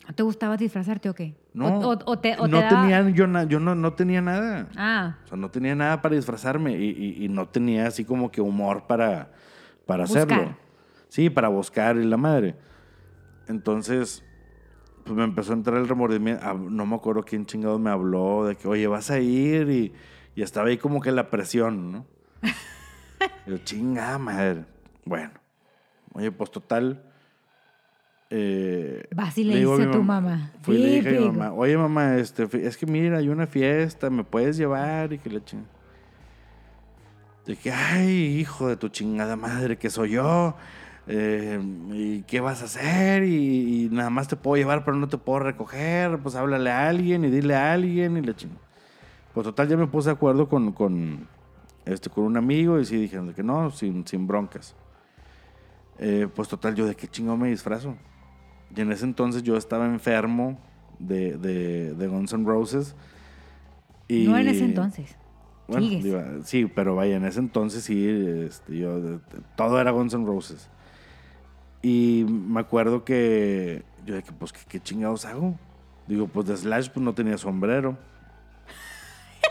[0.07, 1.37] ¿No te gustaba disfrazarte o qué?
[1.55, 4.21] No, O, o- o te, no te daba- tenía, yo, na- yo no, no tenía
[4.21, 4.69] nada.
[4.77, 8.31] Ah, O sea, no tenía nada para disfrazarme y, y- y no tenía así como
[8.33, 9.31] que humor para,
[9.87, 10.23] para Buscar.
[10.25, 10.57] hacerlo.
[11.09, 12.57] Sí, para buscar y la madre.
[13.47, 14.25] Entonces,
[15.05, 16.43] pues me empezó a entrar el remordimiento.
[16.45, 19.93] Ah, No me acuerdo quién chingado me habló de que, oye, vas a ir y,
[20.35, 22.07] y estaba ahí como que la presión, ¿no?
[23.47, 24.65] Yo, chinga madre.
[25.05, 25.31] Bueno,
[26.15, 27.03] oye, pues total.
[28.31, 30.53] Eh, Vas y le digo a tu mamá.
[30.63, 33.47] Fui y le dije a mi mamá, oye mamá, este, es que mira, hay una
[33.47, 35.13] fiesta, ¿me puedes llevar?
[35.13, 35.69] Y que la chingada.
[37.45, 40.55] De que, ay, hijo de tu chingada madre, que soy yo.
[41.09, 41.61] eh,
[41.93, 43.25] ¿Y qué vas a hacer?
[43.25, 46.19] Y, y nada más te puedo llevar, pero no te puedo recoger.
[46.21, 48.61] Pues háblale a alguien y dile a alguien y la chingada.
[49.35, 51.27] Pues total, ya me puse de acuerdo con, con,
[51.85, 54.75] este, con un amigo y sí dijeron que no, sin, sin broncas.
[55.99, 57.97] Eh, pues total, yo de qué chingo me disfrazo.
[58.75, 60.59] Y en ese entonces yo estaba enfermo
[60.99, 62.95] de, de, de Guns N' Roses.
[64.09, 65.17] Y, No en ese entonces.
[65.69, 66.05] Bueno, Sigues.
[66.05, 68.07] digo, sí, pero vaya, en ese entonces sí,
[68.47, 69.21] este, yo,
[69.57, 70.69] todo era Guns N' Roses.
[71.83, 75.57] Y me acuerdo que yo de que, pues, ¿qué, qué chingados hago?
[76.07, 77.97] Digo, pues de Slash pues no tenía sombrero.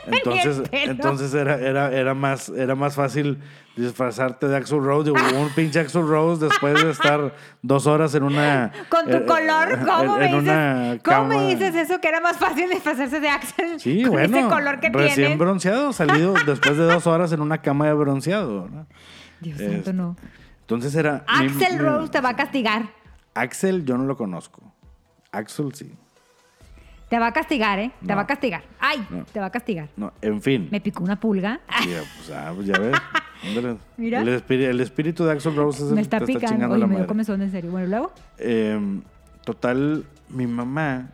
[0.08, 3.40] Entonces, entonces era, era, era, más, era más fácil
[3.76, 5.12] disfrazarte de Axl Rose.
[5.12, 8.72] Digo, un pinche Axl Rose después de estar dos horas en una...
[8.90, 12.00] Con tu eh, color, eh, ¿cómo, en- me, una dices, ¿cómo me dices eso?
[12.02, 14.38] Que era más fácil disfrazarse de Axel Sí, con bueno.
[14.38, 15.38] ese color que recién tienes.
[15.38, 18.68] bronceado, salido después de dos horas en una cama de bronceado.
[18.70, 18.88] ¿no?
[19.40, 20.16] Dios Este, santo, no.
[20.62, 21.24] Entonces era...
[21.28, 22.90] Axel mi- Rose te va a castigar.
[23.36, 24.62] Axel yo no lo conozco.
[25.32, 25.94] Axel sí.
[27.12, 27.92] Te va a castigar, ¿eh?
[28.00, 28.16] Te No.
[28.16, 28.64] va a castigar.
[28.80, 29.06] ¡Ay!
[29.10, 29.26] No.
[29.26, 29.90] Te va a castigar.
[29.98, 30.70] No, en fin.
[30.72, 31.60] Me picó una pulga.
[31.86, 32.96] Ya, pues, ah, pues ya ves.
[33.98, 34.22] Mira.
[34.22, 36.54] El, espíritu, el espíritu de Axel Rose es el me está te está picando.
[36.56, 37.70] chingando Oye, la me dio comezón, en serio.
[37.70, 38.14] Bueno, luego.
[38.38, 38.80] Eh,
[39.44, 41.10] total, mi mamá,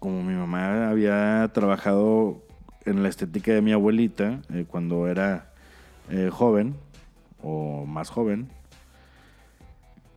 [0.00, 2.42] como mi mamá había trabajado
[2.84, 5.52] en la estética de mi abuelita eh, cuando era
[6.10, 6.74] eh, joven
[7.44, 8.48] o más joven,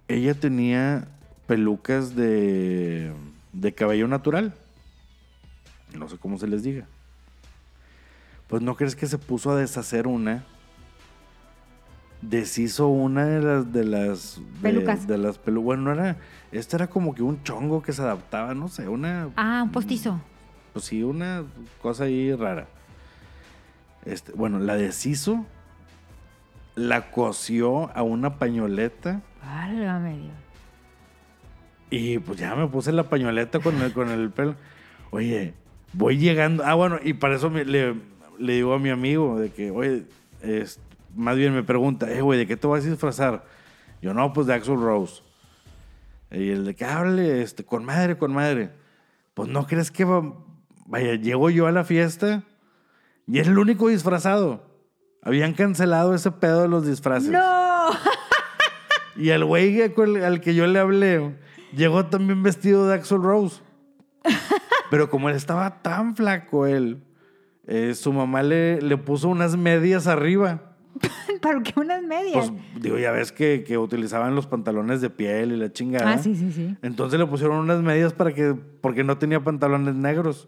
[0.08, 1.08] ella tenía
[1.46, 3.12] pelucas de,
[3.54, 4.56] de cabello natural.
[5.96, 6.86] No sé cómo se les diga.
[8.48, 10.44] Pues no crees que se puso a deshacer una.
[12.22, 15.08] Deshizo una de las de las de- Pelucas.
[15.08, 15.66] De, las pelucas.
[15.66, 16.18] Bueno, no era.
[16.52, 19.30] Este era como que un chongo que se adaptaba, no sé, una.
[19.36, 20.20] Ah, un postizo.
[20.74, 21.44] Pues sí, una
[21.82, 22.68] cosa ahí rara.
[24.06, 25.46] Este, bueno, la deshizo.
[26.76, 29.22] La cosió a una pañoleta.
[29.42, 30.34] Válgame Dios.
[31.90, 34.56] Y pues ya me puse la pañoleta con el, con el pelo.
[35.12, 35.54] Oye,
[35.96, 36.64] voy llegando.
[36.66, 37.96] Ah, bueno, y para eso me- le,
[38.40, 40.06] le digo a mi amigo de que, oye,
[40.42, 40.80] es-
[41.16, 43.46] más bien me pregunta, eh, güey, ¿de qué te vas a disfrazar?
[44.02, 45.22] Yo, no, pues de Axel Rose.
[46.32, 48.72] Y el de que hable, este, con madre, con madre.
[49.34, 50.34] Pues no crees que va-
[50.86, 52.44] vaya, llego yo a la fiesta
[53.28, 54.66] y es el único disfrazado.
[55.22, 57.30] Habían cancelado ese pedo de los disfraces.
[57.32, 57.90] ¡No!
[59.18, 61.36] Y el güey al que yo le hablé
[61.76, 63.62] llegó también vestido de Axel Rose.
[64.90, 67.00] Pero como él estaba tan flaco, él,
[67.68, 70.72] eh, su mamá le, le puso unas medias arriba.
[71.42, 72.52] ¿Para qué unas medias?
[72.52, 76.14] Pues digo, ya ves que, que utilizaban los pantalones de piel y la chingada.
[76.14, 76.78] ah, sí, sí, sí.
[76.82, 80.48] Entonces le pusieron unas medias para que, porque no tenía pantalones negros.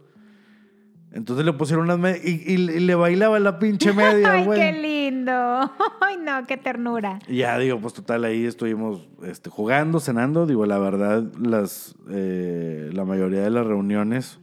[1.18, 4.60] Entonces le pusieron unas medias y, y- y le bailaba la pinche media, Ay, güey.
[4.60, 5.32] qué lindo.
[6.02, 7.18] Ay, no, qué ternura.
[7.28, 10.46] Y ya digo, pues total, ahí estuvimos este, jugando, cenando.
[10.46, 14.40] Digo, la verdad, las, eh, la mayoría de las reuniones,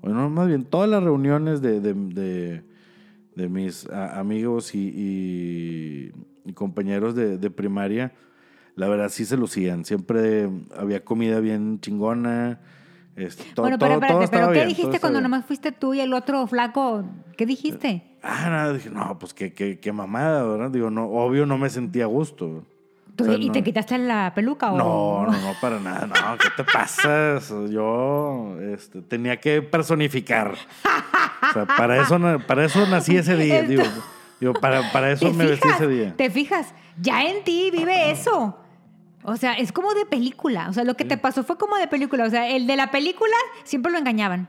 [0.00, 2.64] o no, más bien, todas las reuniones de, de, de-
[3.36, 6.12] de mis a- amigos y, y-
[6.44, 8.12] y compañeros de, de primaria,
[8.74, 9.84] la verdad sí se lucían.
[9.84, 12.58] Siempre había comida bien chingona.
[13.18, 15.72] Este, bueno, todo- pero todo espérate, estaba ¿pero qué bien, todo dijiste cuando nomás fuiste
[15.72, 17.04] tú y el otro flaco?
[17.36, 18.02] ¿Qué dijiste?
[18.22, 20.70] Ah, nada, dije, no, pues qué, qué, qué mamada, ¿verdad?
[20.70, 22.64] Digo, no, obvio no me sentía a gusto.
[23.16, 24.76] ¿Tú- O sea, ¿Y no- te quitaste la peluca o...?
[24.78, 26.06] No, no, no, para nada.
[26.06, 27.40] No, ¿qué te pasa?
[27.68, 30.54] Yo este, tenía que personificar.
[30.54, 33.62] O sea, para eso, para eso nací ese día.
[33.62, 33.82] Digo,
[34.40, 35.80] digo, para, para eso ¿Te me vestí fijas?
[35.80, 36.14] ese día.
[36.16, 36.74] ¿Te fijas?
[37.00, 38.56] Ya en ti vive eso.
[39.24, 40.68] O sea, es como de película.
[40.68, 42.24] O sea, lo que te pasó fue como de película.
[42.24, 44.48] O sea, el de la película siempre lo engañaban.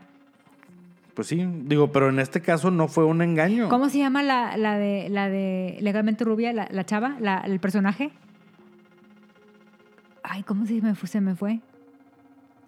[1.14, 3.68] Pues sí, digo, pero en este caso no fue un engaño.
[3.68, 7.58] ¿Cómo se llama la, la de la de Legalmente Rubia, la, la chava, la- el
[7.60, 8.10] personaje?
[10.22, 11.08] Ay, ¿cómo se me fue?
[11.08, 11.60] Se me fue.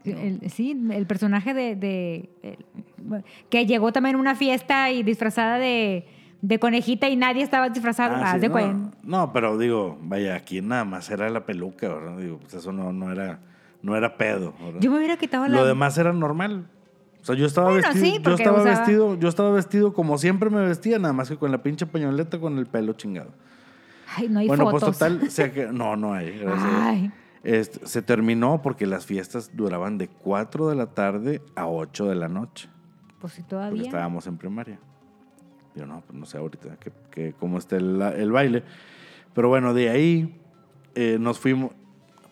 [0.05, 5.59] El- sí, el personaje de, de- el- que llegó también a una fiesta y disfrazada
[5.59, 6.05] de,
[6.43, 8.17] de conejita y nadie estaba disfrazado.
[8.17, 11.89] Ah, Haz sí, de no, no, pero digo, vaya, aquí nada más era la peluca,
[11.89, 12.19] ¿verdad?
[12.19, 13.39] Digo, pues eso no, no era,
[13.81, 14.53] no era pedo.
[14.61, 14.81] ¿verdad?
[14.81, 15.57] Yo me hubiera quitado la.
[15.57, 16.67] Lo demás era normal.
[17.23, 19.93] O sea, yo estaba Bueno, vestido, sí, yo porque estaba usaba- vestido, yo estaba vestido
[19.95, 23.31] como siempre me vestía, nada más que con la pinche pañoleta con el pelo chingado.
[24.17, 24.81] Ay, no hay bueno, fotos.
[24.97, 26.37] pues total, se no, no hay.
[26.39, 26.71] gracias.
[26.75, 27.13] Ay.
[27.45, 32.15] Este, se terminó porque las fiestas duraban de 4 de la tarde a 8 de
[32.17, 32.69] la noche,
[33.21, 33.83] Pues sí, porque todavía.
[33.83, 34.79] estábamos en primaria.
[35.75, 38.63] Yo no, pues no sé ahorita que, que cómo está el, el baile.
[39.35, 40.39] Pero bueno, de ahí
[40.95, 41.73] eh, nos fuimos,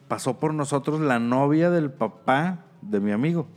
[0.09, 3.49] pasó por nosotros la novia del papá de mi amigo.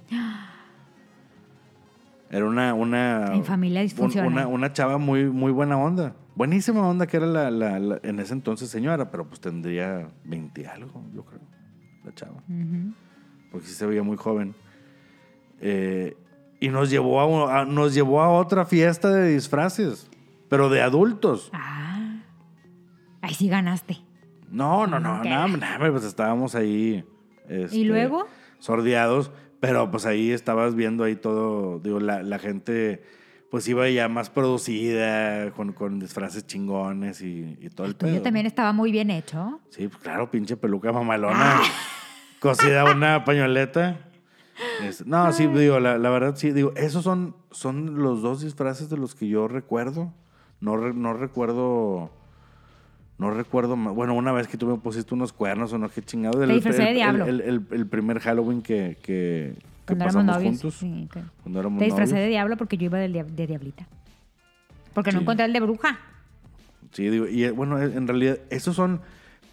[2.30, 4.32] Era una, una, En familia un- disfuncional.
[4.32, 6.16] una, una chava muy, muy buena onda.
[6.36, 10.66] Buenísima onda que era la, la- la- en ese entonces señora, pero pues tendría 20
[10.68, 11.42] algo, yo creo,
[12.04, 12.42] la chava.
[13.52, 14.56] Porque sí se veía muy joven.
[15.62, 16.18] Eh,
[16.66, 20.10] y nos llevó a, a- nos llevó a otra fiesta de disfraces,
[20.50, 21.50] pero de adultos.
[21.54, 22.22] Ah.
[23.22, 23.98] Ahí sí ganaste.
[24.50, 27.04] No, no, no, no, no, pues estábamos ahí.
[27.50, 28.28] este, ¿Y luego?
[28.60, 33.04] Sordeados, pero pues ahí estabas viendo ahí todo, digo, la, la gente
[33.50, 38.14] pues iba ya más producida, con, con disfraces chingones y, y todo el, El tuyo
[38.14, 38.24] pedo.
[38.24, 39.60] también estaba muy bien hecho.
[39.70, 41.62] Sí, pues claro, pinche peluca mamalona,
[42.40, 44.00] cosida una pañoleta.
[44.84, 48.90] Es- no, sí, digo, la, la verdad, sí, digo, esos son, son los dos disfraces
[48.90, 50.12] de los que yo recuerdo.
[50.62, 52.10] No, re- no recuerdo.
[53.18, 53.94] No recuerdo más.
[53.94, 56.42] Bueno, una vez que tú me pusiste unos cuernos o no, qué chingado.
[56.44, 57.26] El, disfracé de el- diablo.
[57.26, 60.62] El, el- el primer Halloween que, que, que Cuando éramos pasamos novios.
[60.62, 60.74] juntos.
[60.80, 62.26] sí, que- Cuando éramos Te disfracé novios.
[62.26, 63.88] de diablo porque yo iba de diablita.
[64.94, 66.00] Porque no encontré el de bruja.
[66.92, 69.02] Sí, digo, y eh, bueno, eh, en realidad, esos son,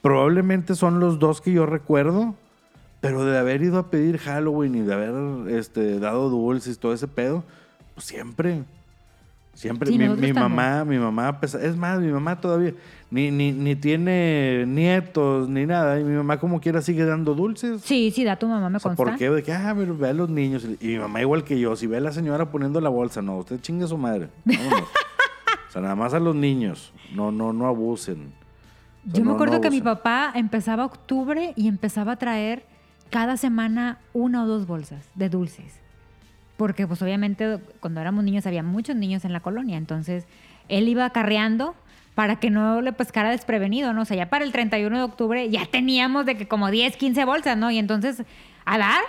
[0.02, 2.34] probablemente son los dos que yo recuerdo,
[3.00, 7.08] pero de haber ido a pedir Halloween y de haber este, dado dulces, todo ese
[7.08, 7.44] pedo,
[7.94, 8.62] pues siempre.
[9.52, 12.72] Siempre, Sí, mi, mamá, mi mamá, es más, mi mamá todavía
[13.10, 17.82] ni, ni, ni tiene nietos ni nada, y mi mamá como quiera sigue dando dulces.
[17.82, 19.04] Sí, sí, da tu mamá, me O sea, consta.
[19.04, 19.28] ¿por qué?
[19.28, 20.64] De que, ah, pero ve a los niños.
[20.80, 23.36] Y mi mamá igual que yo, si ve a la señora poniendo la bolsa, no,
[23.38, 24.28] usted chingue a su madre.
[24.44, 24.80] Vámonos.
[25.68, 26.92] o sea, nada más a los niños.
[27.12, 28.32] No, no, no abusen.
[29.08, 32.16] O sea, Yo me no- acuerdo no que mi papá empezaba octubre y empezaba a
[32.16, 32.64] traer
[33.10, 35.74] cada semana una o dos bolsas de dulces.
[36.56, 40.26] Porque pues obviamente cuando éramos niños había muchos niños en la colonia, entonces
[40.68, 41.74] él iba acarreando
[42.14, 44.02] para que no le pescara desprevenido, ¿no?
[44.02, 47.24] O sea, ya para el 31 de octubre ya teníamos de que como 10, 15
[47.24, 47.70] bolsas, ¿no?
[47.70, 48.22] Y entonces
[48.66, 49.02] a dar,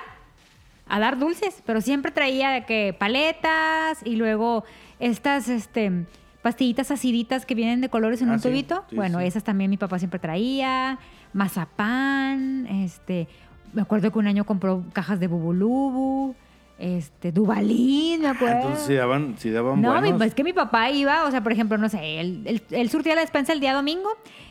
[0.88, 4.64] a dar dulces, pero siempre traía de que paletas y luego
[5.00, 6.06] estas, este,
[6.42, 8.86] pastillitas aciditas que vienen de colores en Ah, un sí, tubito.
[8.90, 9.26] sí, bueno, sí.
[9.26, 10.98] esas también mi papá siempre traía,
[11.34, 13.28] mazapán, este,
[13.74, 16.36] me acuerdo que un año compró cajas de bubulubu,
[16.78, 18.56] este, dubalín, me Ah, acuerdo.
[18.62, 21.52] entonces si daban, si daban No, mi- es que mi papá iba, o sea, por
[21.52, 24.10] ejemplo, no sé, él, él- él surtía la despensa el día domingo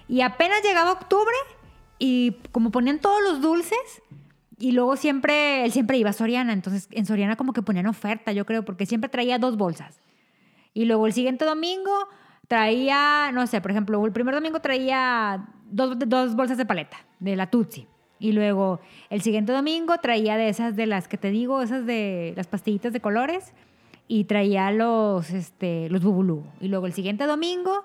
[0.08, 1.34] y apenas llegaba octubre
[1.98, 3.78] y como ponían todos los dulces
[4.58, 8.30] y luego siempre, él siempre iba a Soriana, entonces en Soriana como que ponían oferta,
[8.32, 10.00] yo creo, porque siempre traía dos bolsas.
[10.72, 11.90] Y luego el siguiente domingo
[12.46, 17.36] traía, no sé, por ejemplo, el primer domingo traía dos, dos bolsas de paleta, de
[17.36, 17.86] la Tutsi.
[18.20, 22.34] Y luego el siguiente domingo traía de esas de las que te digo, esas de
[22.36, 23.52] las pastillitas de colores.
[24.06, 26.44] Y traía los, este, los bubulú.
[26.60, 27.84] Y luego el siguiente domingo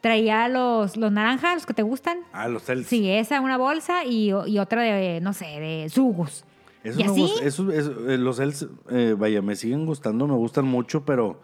[0.00, 2.18] traía los, los naranjas, los que te gustan.
[2.32, 2.86] Ah, los cels.
[2.88, 6.44] Sí, esa, una bolsa y, y otra de, no sé, de sugos.
[6.82, 7.32] Esos ¿Y así?
[7.42, 11.40] eh, los cels, eh, vaya, me siguen gustando, me gustan mucho, pero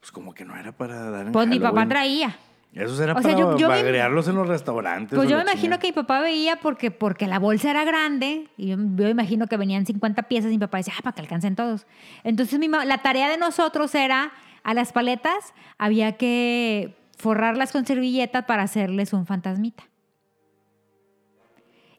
[0.00, 1.88] pues como que no era para dar en Pues mi papá Halloween.
[1.90, 2.36] traía.
[2.74, 5.16] Esos era O sea, para yo- yo me- bagrearlos en los restaurantes.
[5.16, 8.68] Pues yo me imagino que mi papá veía porque, porque la bolsa era grande y
[8.68, 11.54] yo, yo imagino que venían 50 piezas y mi papá decía, ah, para que alcancen
[11.54, 11.86] todos.
[12.24, 14.32] Entonces mi la tarea de nosotros era,
[14.64, 19.84] a las paletas había que forrarlas con servilleta para hacerles un fantasmita.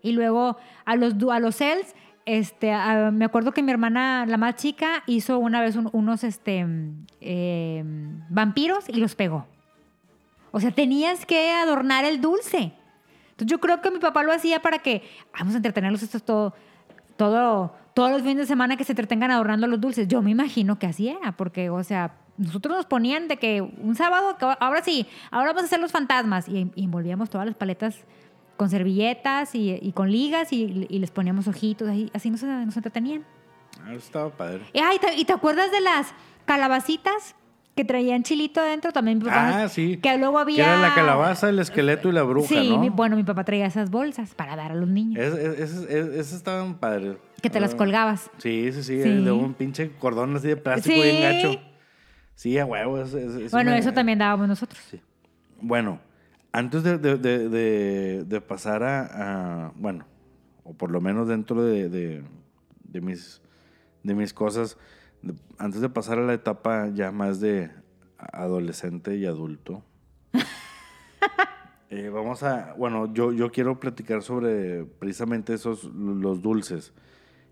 [0.01, 4.37] Y luego a los, a los cells, este, a- me acuerdo que mi hermana, la
[4.37, 7.83] más chica, hizo una vez un- unos este, mm, eh,
[8.29, 9.47] vampiros y los pegó.
[10.55, 12.71] O sea, tenías que adornar el dulce.
[13.31, 15.03] Entonces yo creo que mi papá lo hacía para que
[15.37, 16.53] vamos a entretenerlos esto todo,
[17.17, 20.07] todo, todos los fines de semana que se entretengan adornando los dulces.
[20.07, 23.95] Yo me imagino que así era, porque, o sea, nosotros nos ponían de que un
[23.95, 27.97] sábado, ahora sí, ahora vamos a hacer los fantasmas y, y envolvíamos todas las paletas
[28.55, 32.77] con servilletas y, y con ligas y, y les poníamos ojitos, ahí, así nos, nos
[32.77, 33.25] entretenían.
[33.83, 34.61] Ah, eso estaba padre.
[34.71, 36.13] Y, ay, ¿te- ¿y te acuerdas de las
[36.45, 37.35] calabacitas
[37.75, 38.91] que traían chilito adentro?
[38.91, 39.97] También mi papá Ah, nos- sí.
[39.97, 40.55] Que luego había...
[40.55, 42.79] Que era la calabaza, el esqueleto y la bruja, Sí, ¿no?
[42.79, 45.21] mi- bueno, mi papá traía esas bolsas para dar a los niños.
[45.23, 47.17] Es- es- Esas es, esas estaban padres.
[47.41, 48.31] que te las Ah, colgabas.
[48.37, 49.09] Sí, sí, sí, Sí.
[49.23, 51.59] De un pinche cordón así de plástico bien gacho.
[52.33, 53.01] Sí, a huevo.
[53.01, 54.81] es- es- bueno, eso también dábamos nosotros.
[54.89, 54.99] Sí.
[55.61, 55.99] Bueno,
[56.51, 60.05] antes de, de- de- de- de pasar a, a- Bueno,
[60.63, 63.41] o por lo menos dentro de, de- mis,
[64.03, 64.77] de mis cosas,
[65.57, 67.71] antes de pasar a la etapa ya más de
[68.17, 69.83] adolescente y adulto,
[71.89, 72.73] eh, vamos a.
[72.77, 76.93] Bueno, yo, yo quiero platicar sobre precisamente esos, los dulces.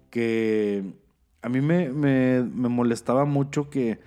[0.10, 0.94] Que
[1.42, 4.00] a mí me, me- me molestaba mucho que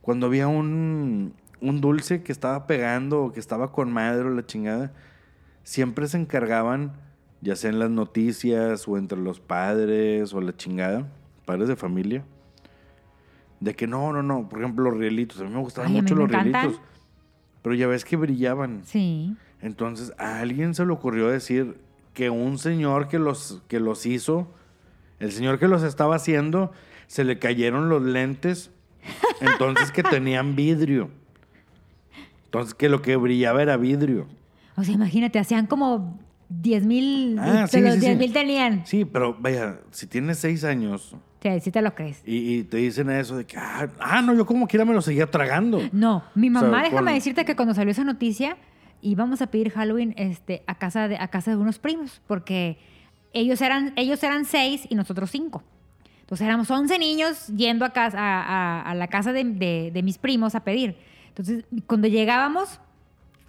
[0.00, 4.44] cuando había un, un dulce que estaba pegando o que estaba con madre o la
[4.44, 4.92] chingada,
[5.62, 6.92] siempre se encargaban,
[7.40, 11.08] ya sea en las noticias o entre los padres o la chingada,
[11.46, 12.24] padres de familia,
[13.64, 14.48] de que no, no, no.
[14.48, 15.40] Por ejemplo, los rielitos.
[15.40, 16.80] A mí me gustaban Ay, mucho me los rielitos.
[17.62, 18.82] Pero ya ves que brillaban.
[18.84, 19.34] Sí.
[19.62, 21.78] Entonces a alguien se le ocurrió decir
[22.12, 24.52] que un señor que los, que los hizo,
[25.18, 26.72] el señor que los estaba haciendo,
[27.06, 28.70] se le cayeron los lentes,
[29.40, 31.08] entonces que tenían vidrio.
[32.44, 34.26] Entonces que lo que brillaba era vidrio.
[34.76, 36.20] O sea, imagínate, hacían como
[36.50, 37.38] 10 mil.
[37.38, 38.06] Ah, sí, los sí, sí.
[38.06, 38.86] 10 mil tenían.
[38.86, 42.22] Sí, pero vaya, si tienes seis años Sí, sí te lo crees.
[42.26, 45.02] y, y te dicen eso de que, ah, ah, no, yo como quiera me lo
[45.02, 45.78] seguía tragando.
[45.92, 48.56] No, mi O sea, mamá, déjame decirte que cuando salió esa noticia,
[49.02, 52.78] íbamos a pedir Halloween este, a, casa de, a casa de unos primos, porque
[53.34, 55.62] ellos eran, ellos eran seis y nosotros cinco.
[56.20, 58.40] Entonces éramos 11 niños yendo a, casa, a,
[58.80, 60.96] a- a la casa de, de- de mis primos a pedir.
[61.28, 62.80] Entonces, cuando llegábamos,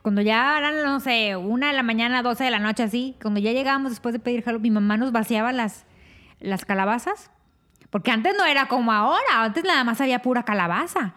[0.01, 3.39] cuando ya eran, no sé, una de la mañana, 12 de la noche, así, cuando
[3.39, 5.85] ya llegábamos después de pedir Halloween, mi mamá nos vaciaba las,
[6.41, 7.31] las calabazas.
[7.95, 11.13] Porque antes no era como ahora, antes nada más había pura calabaza.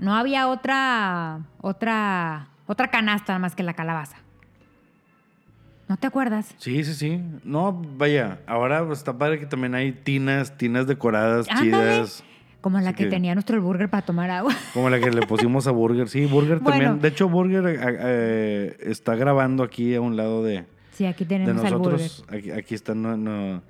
[0.00, 4.16] No había otra, otra Otra canasta más que la calabaza.
[5.88, 6.56] ¿No te acuerdas?
[6.58, 7.22] Sí, sí, sí.
[7.44, 11.70] No, vaya, ahora está padre que también hay tinas, tinas decoradas, Ándale.
[11.70, 12.24] chidas.
[12.60, 14.52] Como la que, que- tenía nuestro burger para tomar agua.
[14.74, 16.08] Como la que le pusimos a Burger.
[16.08, 16.70] Sí, Burger Bueno.
[16.80, 17.00] también.
[17.00, 21.38] De hecho, Burger eh, eh, está grabando aquí a un lado de, Sí, aquí de
[21.38, 22.00] tenemos al burger.
[22.00, 22.36] nosotros.
[22.36, 23.62] Aquí, aquí están no, no,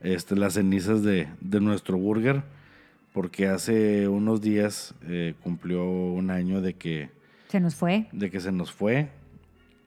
[0.00, 2.42] este, las cenizas de, de nuestro Burger.
[3.12, 7.10] Porque hace unos días eh, cumplió un año de que,
[7.48, 8.06] Se nos fue.
[8.12, 9.08] de que se nos fue.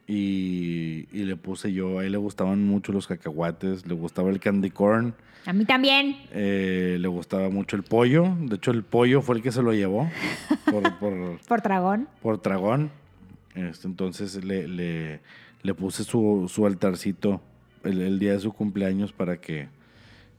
[0.08, 4.40] Y, y le puse yo, a él le gustaban mucho los cacahuates, le gustaba el
[4.42, 5.16] candy corn.
[5.46, 6.18] A mí también.
[6.32, 8.36] Eh, le gustaba mucho el pollo.
[8.42, 10.10] De hecho, el pollo fue el que se lo llevó
[10.70, 12.08] por, por, Por dragón.
[12.22, 12.92] por dragón.
[13.56, 15.22] Este, entonces le, le,
[15.62, 17.40] le puse su, su altarcito
[17.84, 19.68] el, el día de su cumpleaños para que,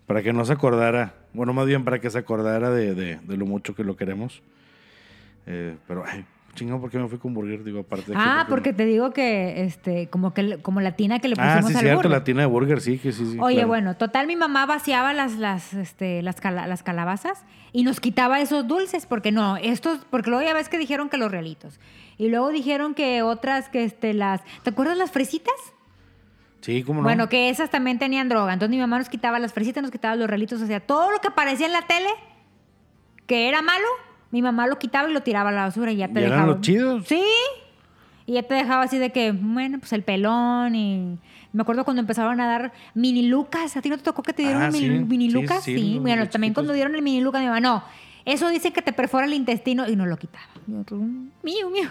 [0.07, 1.15] para que no se acordara.
[1.33, 4.43] Bueno, más bien para que se acordara de, de- de lo mucho que lo queremos.
[5.47, 6.25] Eh, pero, ay,
[6.55, 7.65] chingado, ¿por qué me fui con burger?
[7.65, 11.29] Digo, aparte de Ah, porque te digo que, este, como que como la tina que
[11.29, 12.11] le Ah, pusimos sí, al cierto, burger.
[12.13, 13.39] la tina de burger, sí, que sí, sí.
[13.41, 13.69] Oye, claro.
[13.69, 18.41] bueno, total, mi mamá vaciaba las, las, este, las, cala- las calabazas y nos quitaba
[18.41, 21.79] esos dulces, porque no, estos, porque luego ya ves que dijeron que los realitos.
[22.17, 25.55] Y luego dijeron que otras, que este, las, ¿te acuerdas las fresitas?
[26.65, 27.05] Sí, cómo no.
[27.05, 28.53] Bueno, que esas también tenían droga.
[28.55, 31.19] Entonces mi mamá nos quitaba las fresitas, nos quitaba los realitos, o sea, todo lo
[31.19, 32.09] que aparecía en la tele
[33.27, 33.85] que era malo,
[34.31, 36.31] mi mamá lo quitaba y lo tiraba a la basura y ya te ¿Y eran
[36.31, 36.47] dejaba.
[36.53, 37.05] los chidos?
[37.07, 37.23] Sí.
[38.27, 41.19] Y ya te dejaba así de que, bueno, pues el pelón y...
[41.53, 43.77] Me acuerdo cuando empezaron a dar mini lucas.
[43.77, 44.89] ¿A ti no te tocó que te dieron Ah, sí.
[44.89, 45.62] mini, Sí, lucas?
[45.62, 45.99] sí, Sí.
[46.01, 47.85] Bueno, también cuando dieron el mini lucas, mi mamá, no.
[48.25, 50.47] Eso dice que te perfora el intestino y no lo quitaba.
[50.67, 51.89] Y otro, mío, mío.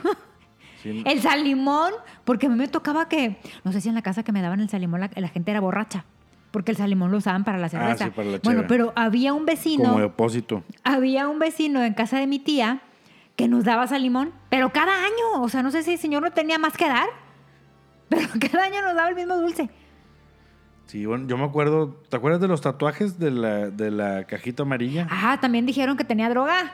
[0.83, 1.01] Sí.
[1.05, 1.91] El salimón,
[2.25, 4.59] porque a mí me tocaba que, no sé si en la casa que me daban
[4.59, 6.03] el salimón la, la gente era borracha,
[6.51, 8.05] porque el salimón lo usaban para la cerveza.
[8.05, 10.63] Ah, sí, para la bueno, pero había un vecino, Como depósito.
[10.83, 12.81] había un vecino en casa de mi tía
[13.35, 16.31] que nos daba salimón, pero cada año, o sea, no sé si el señor no
[16.31, 17.07] tenía más que dar,
[18.09, 19.69] pero cada año nos daba el mismo dulce.
[20.85, 24.63] Sí, bueno, yo me acuerdo, ¿te acuerdas de los tatuajes de la, de la cajita
[24.63, 25.07] amarilla?
[25.09, 26.71] Ah, también dijeron que tenía droga.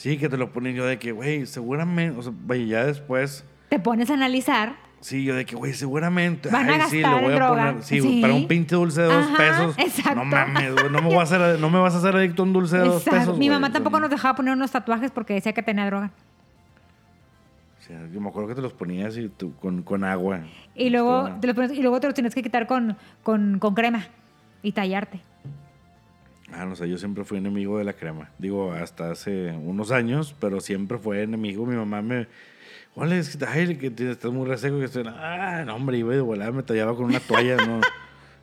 [0.00, 3.44] Sí, que te lo ponen yo de que, güey, seguramente, o sea, vaya, ya después,
[3.68, 4.76] Te pones a analizar.
[5.00, 7.82] sí, yo de que, güey, seguramente, Van a ay, sí, gastar lo voy a poner,
[7.82, 8.20] sí, Sí.
[8.22, 9.74] para un pinche dulce de dos Ajá, pesos.
[9.78, 10.14] exacto.
[10.14, 12.46] No mames, güey, no me, voy a hacer, no me vas a hacer adicto a
[12.46, 13.36] un dulce de dos pesos.
[13.36, 16.10] Mi mamá tampoco nos dejaba poner unos tatuajes porque decía que tenía droga.
[17.78, 20.40] o sea, yo me acuerdo que te los ponías y tú, con, con agua.
[20.74, 23.74] Y luego, te los pones- y luego te los tienes que quitar con, con, con
[23.74, 24.06] crema
[24.62, 25.20] y tallarte.
[26.52, 28.30] Ah, no sé, yo siempre fui enemigo de la crema.
[28.38, 31.64] Digo, hasta hace unos años, pero siempre fue enemigo.
[31.66, 32.26] Mi mamá me.
[32.94, 34.78] Hola, es que, ay, que estás muy reseco.
[34.78, 37.80] Que estoy, ah, no, hombre, iba de volada, me tallaba con una toalla, ¿no?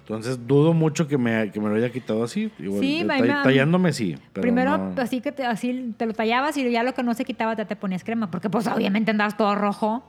[0.02, 2.50] Entonces dudo mucho que me, que me lo haya quitado así.
[2.60, 4.16] Igual, Sí, eh, ma- tallándome sí.
[4.32, 7.14] Pero Primero, no- así que te, así te lo tallabas y ya lo que no
[7.14, 8.32] se quitaba te, te ponías crema.
[8.32, 10.06] Porque, pues, obviamente andabas todo rojo.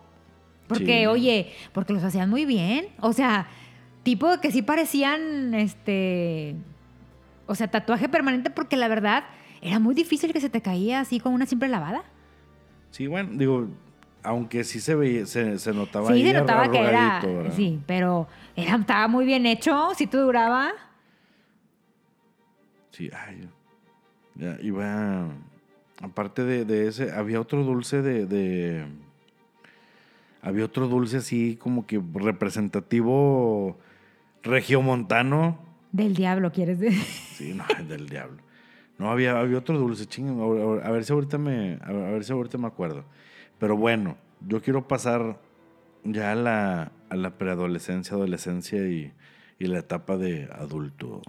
[0.69, 1.07] Porque, Sí.
[1.07, 2.87] oye, porque los hacían muy bien.
[3.01, 3.49] O sea,
[4.05, 6.55] tipo que sí parecían, este...
[7.49, 9.25] O sea, tatuaje permanente porque la verdad
[9.61, 12.05] era muy difícil que se te caía así con una simple lavada.
[12.93, 13.67] Sí, bueno, digo,
[14.23, 17.21] aunque sí se veía, se, se notaba Sí, ahí se notaba que era...
[17.51, 20.71] Sí, pero era, estaba muy bien hecho, sí te duraba.
[22.93, 23.49] Sí, ay,
[24.35, 25.29] ya iba.
[26.01, 28.87] Aparte de, de ese, había otro dulce de, de-
[30.43, 33.79] Había otro dulce así como que representativo
[34.43, 35.59] regiomontano.
[35.93, 37.03] Del diablo, ¿quieres decir?
[37.03, 38.43] Sí, no, del diablo.
[38.99, 40.41] No, había, había otro dulce, ching,
[40.83, 43.05] a, ver si ahorita me, a, ver si ahorita me acuerdo.
[43.59, 44.17] Pero bueno,
[44.47, 45.41] yo quiero pasar
[46.05, 49.13] ya a la, a la preadolescencia, adolescencia y,
[49.59, 51.23] y la etapa de adulto.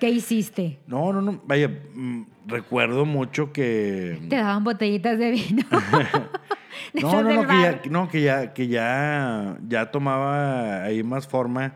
[0.00, 0.80] ¿Qué hiciste?
[0.86, 1.42] No, no, no.
[1.44, 4.18] Vaya, mm, recuerdo mucho que.
[4.28, 5.62] Te daban botellitas de vino.
[6.94, 11.74] No, no, no, que ya, no, que ya, que ya, ya tomaba ahí más forma.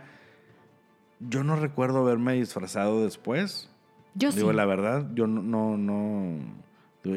[1.20, 3.70] Yo no recuerdo haberme disfrazado después.
[4.14, 4.38] Yo sí.
[4.38, 6.66] Digo, la verdad, yo no, no, no.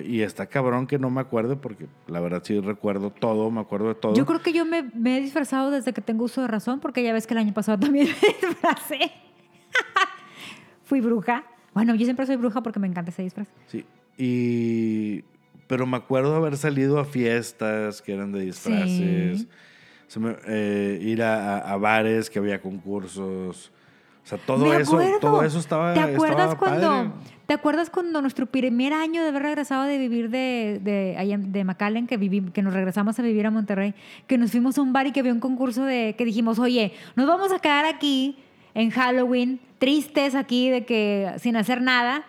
[0.04, 3.88] Y está cabrón que no me acuerde porque la verdad sí recuerdo todo, me acuerdo
[3.88, 4.14] de todo.
[4.14, 7.02] Yo creo que yo me, me he disfrazado desde que tengo uso de razón, porque
[7.04, 9.12] ya ves que el año pasado también me disfracé.
[10.84, 11.44] Fui bruja.
[11.74, 13.48] Bueno, yo siempre soy bruja porque me encanta ese disfraz.
[13.68, 13.86] Sí.
[14.18, 15.24] Y.
[15.68, 19.40] Pero me acuerdo haber salido a fiestas que eran de disfraces.
[19.42, 19.48] Sí.
[20.08, 23.72] Se me- eh, ir a, a- a bares que había concursos.
[24.30, 25.94] Sea, todo eso, todo eso estaba.
[25.94, 27.10] ¿Te acuerdas estaba cuando padre.
[27.48, 32.06] ¿Te acuerdas cuando nuestro primer año de haber regresado de vivir de, de, de McAllen,
[32.06, 33.96] que, vivi- que nos regresamos a vivir a Monterrey,
[34.28, 36.94] que nos fuimos a un bar y que había un concurso de que dijimos, oye,
[37.16, 38.38] nos vamos a quedar aquí
[38.76, 42.24] en Halloween, tristes aquí de que sin hacer nada.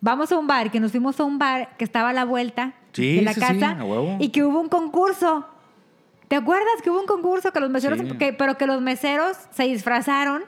[0.00, 2.72] Vamos a un bar, que nos fuimos a un bar que estaba a la vuelta
[2.92, 4.16] Sí, de la sí, sí, casa a huevo.
[4.20, 5.46] y que hubo un concurso.
[6.28, 8.16] ¿Te acuerdas que hubo un concurso que los meseros, Sí.
[8.16, 10.42] que- pero que los meseros se disfrazaron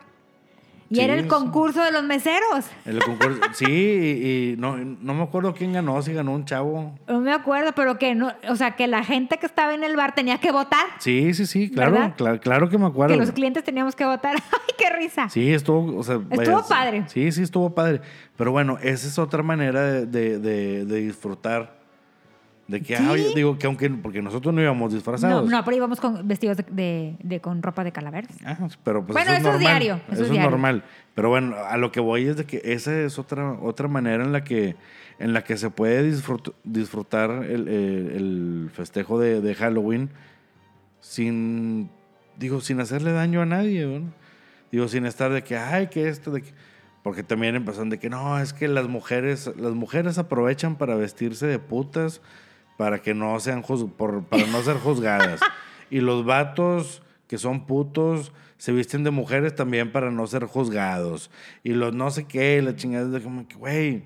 [0.90, 1.28] y Sí, era el sí.
[1.28, 2.66] concurso de los meseros?
[2.84, 6.94] El concurso, sí, y, y no, no me acuerdo quién ganó, si ganó un chavo.
[7.08, 9.96] No me acuerdo, pero que no, o sea, que la gente que estaba en el
[9.96, 10.84] bar tenía que votar.
[10.98, 13.14] Sí, sí, sí, claro, claro, claro que me acuerdo.
[13.14, 14.34] Que los clientes teníamos que votar.
[14.52, 15.28] ¡Ay, qué risa!
[15.28, 17.04] Sí, estuvo, o sea, Estuvo padre.
[17.08, 18.00] Sí, sí, estuvo padre.
[18.36, 21.83] Pero bueno, esa es otra manera de, de- de- de disfrutar.
[22.66, 23.04] De que, Sí.
[23.34, 25.50] digo que aunque, porque nosotros no íbamos No, disfrazados.
[25.50, 28.30] no, pero íbamos con vestidos de, de- de- con ropa de calaveras.
[28.44, 29.60] Ah, pero pues Bueno, eso es eso es normal.
[29.60, 30.50] diario, eso Eso, es diario.
[30.50, 30.84] normal.
[31.14, 34.32] Pero bueno, a lo que voy es de que esa es otra, otra manera en
[34.32, 34.76] la que,
[35.18, 40.08] en la que se puede disfrut- disfrutar el, el- el festejo de, de Halloween
[41.00, 41.90] sin,
[42.38, 44.12] digo, sin hacerle daño a nadie, ¿no?
[44.72, 46.50] Digo, sin estar de que, ay, que esto, de que...
[47.02, 51.46] Porque también empezaron de que no, es que las mujeres, las mujeres aprovechan para vestirse
[51.46, 52.22] de putas
[52.76, 53.62] para que no sean
[53.96, 55.40] por, para no ser juzgadas.
[55.90, 61.30] y los vatos que son putos se visten de mujeres también para no ser juzgados.
[61.62, 64.04] Y los no sé qué, la chingada de como que, güey,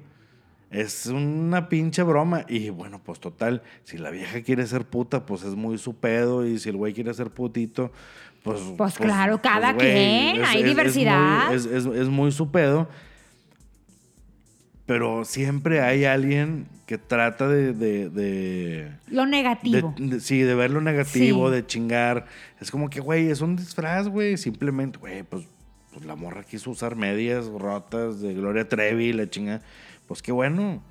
[0.71, 2.45] es una pinche broma.
[2.49, 6.47] Y bueno, pues total, si la vieja quiere ser puta, pues es muy su pedo.
[6.47, 7.93] Y si el güey quiere ser putito,
[8.43, 8.61] pues.
[8.77, 11.55] Pues claro, cada quien, hay muy- diversidad.
[11.55, 12.89] Es, es- es muy su pedo.
[14.89, 19.95] Pero siempre hay alguien que trata de- de- de Lo negativo.
[19.99, 21.55] de- de- sí, de ver lo negativo, Sí.
[21.55, 22.25] de chingar.
[22.61, 24.37] Es como que, güey, es un disfraz, güey.
[24.39, 25.45] Simplemente, güey, pues,
[25.93, 29.61] pues la morra quiso usar medias rotas de Gloria Trevi, la chinga.
[30.07, 30.83] Pues qué bueno.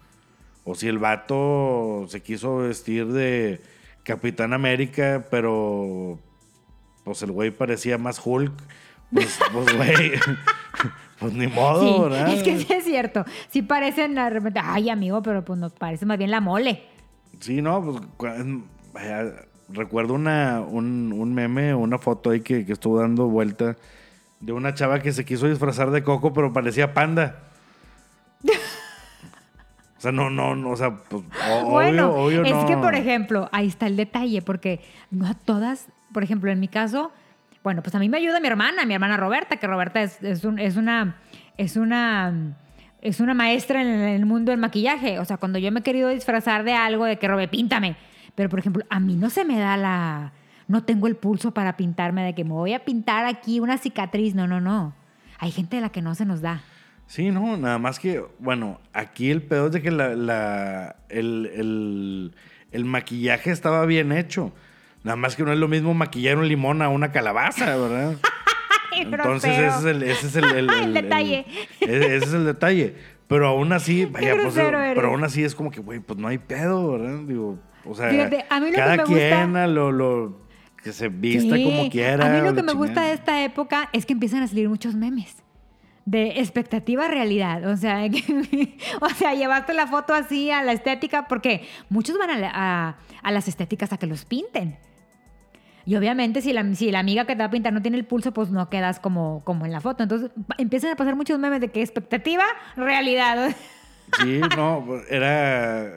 [0.63, 3.61] O si el vato se quiso vestir de
[4.03, 6.19] Capitán América, pero
[7.03, 8.53] pues el güey parecía más Hulk.
[9.11, 10.37] Pues, pues güey, pues
[11.33, 12.33] ni modo, Sí, ¿verdad?
[12.33, 13.25] es que sí es cierto.
[13.49, 16.83] Sí parecen de repente, ay amigo, pero pues nos parece más bien la mole.
[17.39, 18.01] Sí, no, pues
[18.93, 19.31] vaya,
[19.69, 23.75] recuerdo una, un, un meme, una foto ahí que, que estuvo dando vuelta
[24.39, 27.43] de una chava que se quiso disfrazar de coco, pero parecía panda.
[29.97, 32.65] O sea, no, no, no, o sea, pues, o- bueno, obvio, obvio es no.
[32.67, 36.67] que por ejemplo, ahí está el detalle, porque no a todas, por ejemplo, en mi
[36.67, 37.11] caso,
[37.67, 40.45] bueno, pues a mí me ayuda mi hermana, mi hermana Roberta, que Roberta es, es,
[40.45, 41.17] un- es una,
[41.57, 42.55] es una,
[43.01, 45.19] es una maestra en el mundo del maquillaje.
[45.19, 47.97] O sea, cuando yo me he querido disfrazar de algo, de que Robe, píntame.
[48.35, 50.31] Pero por ejemplo, a mí no se me da la,
[50.69, 54.33] no tengo el pulso para pintarme de que me voy a pintar aquí una cicatriz.
[54.33, 54.93] No, no, no.
[55.39, 56.61] Hay gente de la que no se nos da.
[57.05, 62.33] Sí, no, nada más que, bueno, aquí el pedo es de que la, el-
[62.71, 64.53] el maquillaje estaba bien hecho.
[65.03, 68.17] Nada más que no es lo mismo maquillar un limón a una calabaza, ¿verdad?
[68.95, 71.45] Entonces ese es el, ese es el, el- detalle.
[71.81, 72.95] el- ese es el detalle.
[73.27, 76.37] Pero aún así, vaya, pues, pero aún así es como que, güey, pues no hay
[76.37, 77.19] pedo, ¿verdad?
[77.27, 80.39] Digo, o sea, Fíjate, a mí lo que cada me gusta- quien a lo, lo
[80.81, 81.63] que se vista Sí.
[81.65, 82.25] como quiera.
[82.25, 84.95] A mí lo que me gusta de esta época es que empiezan a salir muchos
[84.95, 85.35] memes
[86.07, 87.65] de expectativa a realidad.
[87.69, 92.29] O sea, que- o sea, llevaste la foto así a la estética porque muchos van
[92.29, 94.77] a, la- a- a las estéticas a que los pinten.
[95.85, 98.05] Y obviamente si la, si la amiga que te va a pintar no tiene el
[98.05, 100.03] pulso, pues no quedas como, como en la foto.
[100.03, 102.43] Entonces empiezan a pasar muchos memes de que expectativa,
[102.75, 103.53] realidad.
[104.21, 105.91] Sí, no, era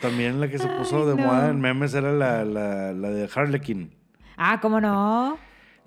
[0.00, 1.26] también la que se puso de no.
[1.26, 3.92] moda en memes era la, la, la de Harlequin.
[4.36, 5.36] ah, ¿cómo no?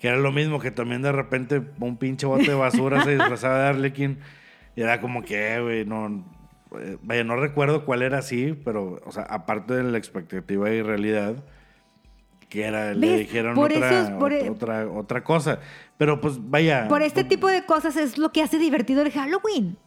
[0.01, 3.59] Que era lo mismo que también de repente un pinche bote de basura se disfrazaba
[3.59, 4.17] de Harlequin.
[4.75, 6.25] Y era como que, güey, no.
[6.79, 10.81] eh, Vaya, no recuerdo cuál era así, pero, o sea, aparte de la expectativa y
[10.81, 11.35] realidad,
[12.49, 13.19] que era, le ¿Ves?
[13.19, 15.59] dijeron Por otra, es- por otra, e- otra, otra cosa.
[15.97, 16.87] Pero pues vaya.
[16.87, 19.77] Por este tipo de cosas es lo que hace divertido el Halloween.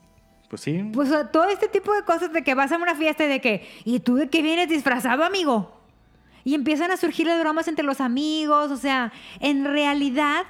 [0.48, 0.88] Pues sí.
[0.92, 3.66] Pues todo este tipo de cosas de que vas a una fiesta y de que,
[3.84, 5.80] ¿y tú de qué vienes disfrazado, amigo?
[6.44, 10.44] Y empiezan a surgir las bromas entre los amigos, o sea, en realidad,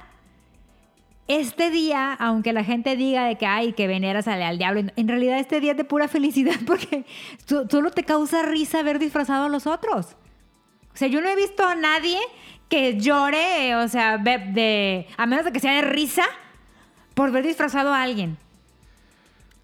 [1.27, 5.07] este día, aunque la gente diga de que, ay, que veneras al, al diablo, en
[5.07, 7.05] realidad este día es de pura felicidad porque
[7.45, 10.15] so- solo te causa risa ver disfrazado a los otros.
[10.93, 12.19] O sea, yo no he visto a nadie
[12.69, 16.23] que llore, o sea, de- a menos de que sea de risa,
[17.15, 18.37] por ver disfrazado a alguien.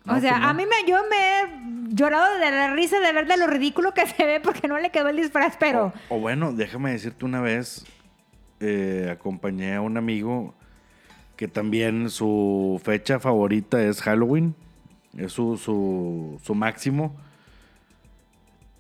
[0.06, 0.48] No, o sea, pues no.
[0.48, 3.94] a mí me, yo me he llorado de la risa de ver de lo ridículo
[3.94, 5.94] que se ve porque no le quedó el disfraz, pero...
[6.10, 7.86] O, o bueno, déjame decirte una vez,
[8.60, 10.54] eh, acompañé a un amigo
[11.36, 14.54] que también su fecha favorita es Halloween,
[15.18, 17.16] es su, su, su máximo.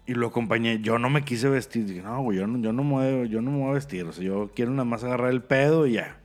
[0.05, 2.83] Y lo acompañé, yo no me quise vestir, dije, no, güey, yo no, yo, no
[2.83, 5.31] me voy, yo no me voy a vestir, o sea, yo quiero nada más agarrar
[5.31, 6.20] el pedo y ya.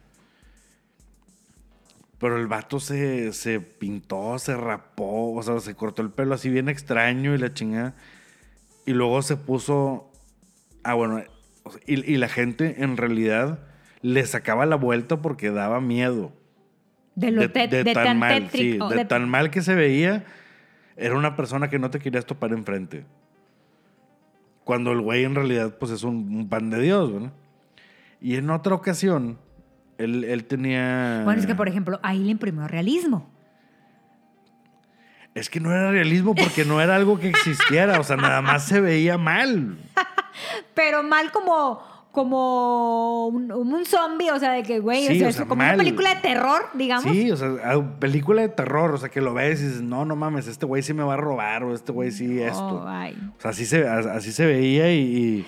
[2.26, 6.50] Pero el vato se, se pintó, se rapó, o sea, se cortó el pelo así
[6.50, 7.94] bien extraño y la chingada.
[8.84, 10.10] Y luego se puso.
[10.82, 11.22] Ah, bueno,
[11.86, 13.60] y, y la gente en realidad
[14.02, 16.32] le sacaba la vuelta porque daba miedo.
[17.14, 18.88] De lo te- de tan mal, sí, tétrico.
[18.88, 20.24] de de- tan mal que se veía,
[20.96, 23.04] era una persona que no te querías topar enfrente.
[24.64, 27.32] Cuando el güey en realidad pues es un, un pan de Dios, ¿verdad?
[28.20, 29.38] Y en otra ocasión,
[29.98, 31.22] él, él tenía...
[31.24, 33.28] Bueno, es que, por ejemplo, ahí le imprimió realismo.
[35.34, 38.64] Es que no era realismo porque no era algo que existiera, o sea, nada más
[38.64, 39.76] se veía mal.
[40.74, 41.80] Pero mal como,
[42.10, 45.44] como un, un zombie, o sea, de que, güey, Sí, o sea, o es sea,
[45.46, 45.74] como mal.
[45.74, 47.12] una película de terror, digamos.
[47.12, 50.16] Sí, o sea, película de terror, o sea, que lo ves y dices, no, no
[50.16, 52.76] mames, este güey sí me va a robar o este güey sí esto.
[52.86, 52.86] O
[53.38, 55.44] sea, así se, así se veía y,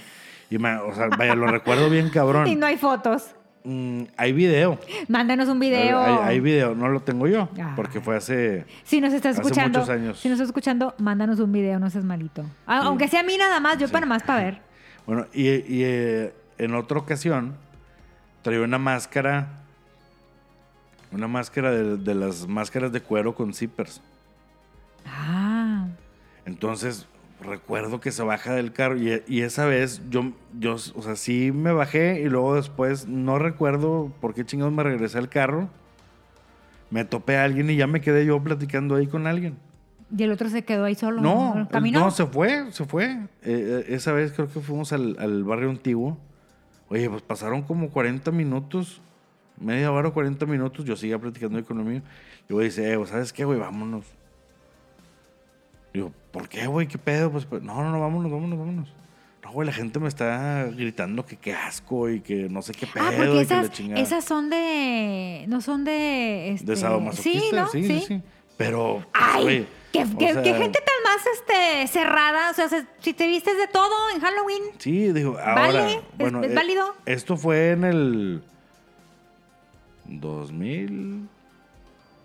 [0.51, 2.47] y, y me- o sea, vaya, lo recuerdo bien cabrón.
[2.47, 3.35] Y no hay fotos.
[3.71, 4.79] Mm, hay video.
[5.09, 6.01] Mándanos un video.
[6.01, 7.75] Hay, hay video, no lo tengo yo, Ah.
[7.77, 8.65] porque fue hace...
[8.83, 10.19] Si nos estás escuchando, muchos años.
[10.19, 12.47] si nos estás escuchando, mándanos un video, no seas malito.
[12.67, 14.63] Ah, Aunque sea a mí nada más, yo para más para ver.
[15.07, 17.57] Bueno, y, y, eh, en otra ocasión
[18.43, 19.49] traía una máscara,
[21.13, 24.01] una máscara de, de las máscaras de cuero con zippers.
[25.07, 25.87] Ah,
[26.47, 27.07] Entonces,
[27.41, 31.53] recuerdo que se baja del carro y, y esa vez yo, yo, o sea, sí
[31.53, 35.69] me bajé y luego después no recuerdo por qué chingados me regresé al carro.
[36.91, 39.57] Me topé a alguien y ya me quedé yo platicando ahí con alguien.
[40.17, 41.21] y el otro se quedó ahí solo.
[41.21, 42.01] No, caminó.
[42.01, 43.05] no, se fue, se fue.
[43.13, 46.19] Eh, eh, esa vez creo que fuimos al, al barrio antiguo.
[46.89, 49.03] Oye, pues pasaron como 40 minutos,
[49.61, 50.87] media hora o 40 minutos.
[50.87, 52.01] Yo seguía platicando ahí con lo mío.
[52.49, 53.59] Y güey dice, eh, güey, ¿sabes qué, güey?
[53.59, 54.07] Vámonos.
[55.93, 56.87] Digo, ¿por qué, güey?
[56.87, 57.31] ¿Qué pedo?
[57.31, 58.89] Pues, pues, no, no, no, vámonos, vámonos, vámonos.
[59.43, 62.87] No, güey, la gente me está gritando que qué asco y que no sé qué
[62.87, 63.05] pedo.
[63.07, 65.45] Ah, porque y que esas, la esas son de.
[65.49, 66.51] No son de.
[66.51, 67.89] Este, De sadomasoquista, Sí, ¿no?
[67.89, 68.23] sí, sí, sí.
[68.59, 72.51] Pero, pues, Ay, qué, o qué- sea, qué gente tan más este, cerrada.
[72.51, 74.63] O sea, se- si te vistes de todo en Halloween.
[74.79, 75.55] Sí, digo, ahora.
[75.55, 76.95] Vale, es- bueno, es eh, válido.
[77.07, 78.43] Esto fue en el
[80.05, 81.29] 2000,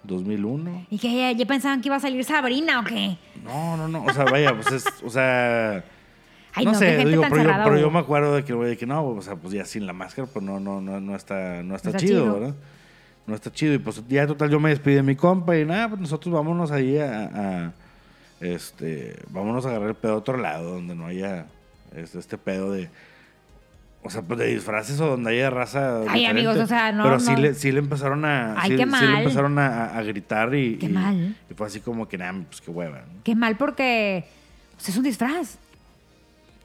[0.03, 0.87] 2001.
[0.89, 3.17] Y que ya, ya pensaban que iba a salir Sabrina o qué.
[3.43, 4.03] No, no, no.
[4.05, 5.83] O sea, vaya, pues es, o sea.
[6.55, 9.03] Ay, no, sé, digo, pero, yo, pero me acuerdo de que, güey, de que no,
[9.03, 11.89] o sea, pues ya sin la máscara, pues no, no, no, no está, no está,
[11.89, 12.33] está chido, chido.
[12.39, 12.55] ¿verdad?
[13.25, 13.73] No está chido.
[13.73, 16.69] Y pues ya total, yo me despedí de mi compa y nada, pues nosotros vámonos
[16.71, 17.73] ahí a, a-
[18.39, 21.47] este, vámonos a agarrar el pedo a otro lado, donde no haya
[21.95, 22.89] este, este pedo de,
[24.03, 26.01] o sea, pues de disfraces o donde haya raza.
[26.09, 28.83] Ay, amigos, o sea, no, Pero sí le, sí le empezaron a, Ay, sí, qué
[28.83, 29.17] sí le mal.
[29.19, 31.35] empezaron a, a- gritar y, Qué y- mal.
[31.49, 32.99] y fue así como que, nada, pues qué hueva.
[33.01, 33.23] ¿no?
[33.23, 34.25] Qué mal porque
[34.75, 35.57] pues, es un disfraz.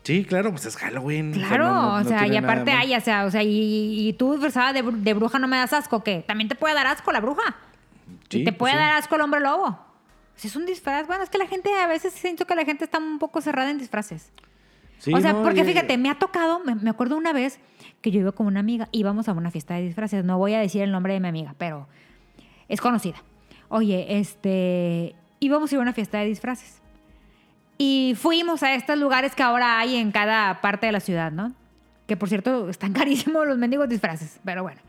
[0.02, 1.32] Sí, claro, pues es Halloween.
[1.32, 4.72] Claro, no- o sea, y aparte hay, o sea, o sea, y, y tú disfrazada
[4.72, 6.24] de, bru- de bruja no me das asco, ¿qué?
[6.26, 7.56] También te puede dar asco la bruja.
[8.30, 9.78] Sí, y te pues puede dar asco el hombre lobo.
[10.34, 12.84] Si es un disfraz, bueno, es que la gente a veces siento que la gente
[12.84, 14.30] está un poco cerrada en disfraces.
[14.98, 17.60] Sí, o sea, no, porque y- fíjate, me ha tocado, me, me acuerdo una vez
[18.00, 20.60] que yo iba con una amiga, íbamos a una fiesta de disfraces, no voy a
[20.60, 21.86] decir el nombre de mi amiga, pero
[22.68, 23.16] es conocida.
[23.68, 26.80] Oye, este, íbamos a ir a una fiesta de disfraces.
[27.76, 31.52] Y fuimos a estos lugares que ahora hay en cada parte de la ciudad, ¿no?
[32.08, 34.80] Que por cierto, están carísimos los mendigos disfraces, pero bueno.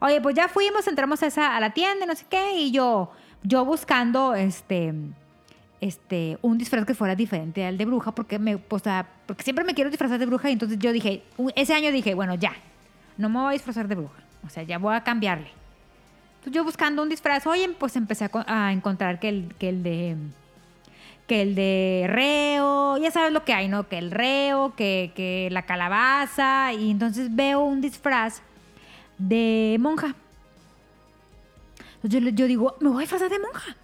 [0.00, 3.12] Oye, pues ya fuimos, entramos a, esa, a la tienda, no sé qué, y yo,
[3.42, 4.92] yo buscando este,
[5.80, 9.64] este, un disfraz que fuera diferente al de bruja, porque, me, o sea, porque siempre
[9.64, 11.22] me quiero disfrazar de bruja, y entonces yo dije,
[11.54, 12.52] ese año dije, bueno, ya,
[13.16, 15.50] no me voy a disfrazar de bruja, o sea, ya voy a cambiarle.
[16.38, 19.82] Entonces yo buscando un disfraz, oye, pues empecé a, a encontrar que el, que el
[19.82, 20.16] de
[21.26, 23.88] que el de reo, ya sabes lo que hay, ¿no?
[23.88, 28.42] Que el reo, que, que la calabaza, y entonces veo un disfraz
[29.18, 30.14] de monja.
[31.96, 33.76] Entonces yo, yo digo, me voy a disfrazar de monja.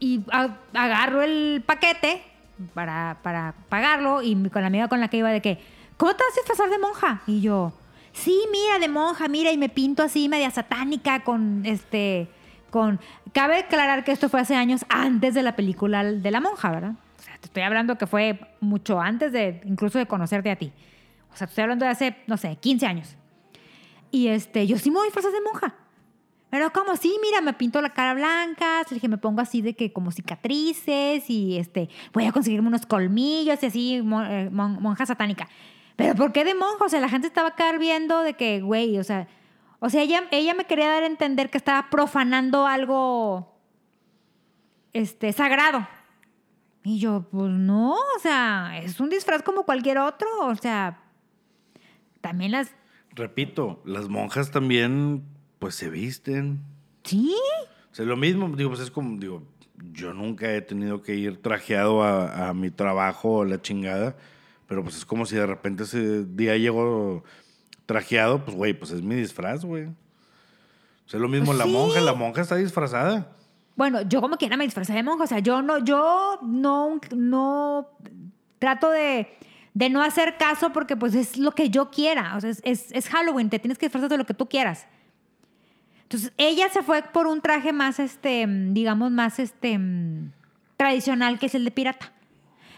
[0.00, 2.22] Y a- agarro el paquete
[2.74, 5.58] para, para pagarlo y con la amiga con la que iba de que,
[5.96, 7.22] ¿cómo te a disfrazar de monja?
[7.26, 7.72] Y yo,
[8.12, 12.28] sí, mira, de monja, mira, y me pinto así media satánica con este,
[12.70, 13.00] con...
[13.32, 16.92] Cabe aclarar que esto fue hace años antes de la película de la monja, ¿verdad?
[17.18, 20.72] O sea, te estoy hablando que fue mucho antes de, incluso de conocerte a ti.
[21.32, 23.16] O sea, te estoy hablando de hace, no sé, 15 años.
[24.10, 25.74] Y este, yo sí me voy a disfrazar de monja.
[26.50, 29.74] Pero como sí, mira, me pinto la cara blanca, le dije, me pongo así de
[29.74, 35.04] que como cicatrices y este, voy a conseguirme unos colmillos y así, eh, mon- monja
[35.04, 35.48] satánica.
[35.96, 36.84] Pero ¿por qué de monja?
[36.84, 39.28] O sea, la gente estaba acá viendo de que, güey, o sea,
[39.80, 43.54] o sea, ella, ella me quería dar a entender que estaba profanando algo,
[44.92, 45.86] este, sagrado.
[46.84, 51.02] Y yo, pues no, o sea, es un disfraz como cualquier otro, o sea,
[52.20, 52.74] también las,
[53.14, 55.24] Repito, las monjas también,
[55.58, 56.60] pues se visten.
[57.04, 57.34] sí,
[57.90, 59.42] O sea, lo mismo, digo, pues es como, digo,
[59.92, 64.16] yo nunca he tenido que ir trajeado a, a mi trabajo o la chingada,
[64.66, 67.24] Pero pues es como si de repente ese día llego
[67.86, 69.84] trajeado, pues güey, pues es mi disfraz, güey.
[69.86, 71.70] O sea, lo mismo Pues la sí.
[71.70, 73.32] monja, la monja está disfrazada.
[73.76, 75.24] Bueno, yo como quiera me disfrazé de monja.
[75.24, 77.88] O sea, yo no, yo no, no
[78.58, 79.28] trato de,
[79.72, 82.36] de no hacer caso porque pues es lo que yo quiera.
[82.36, 84.86] O sea, es, es, es Halloween, te tienes que disfrazar de lo que tú quieras.
[86.08, 89.78] Entonces, ella se fue por un traje más, este, digamos, más, este,
[90.78, 92.12] tradicional, que es el de pirata.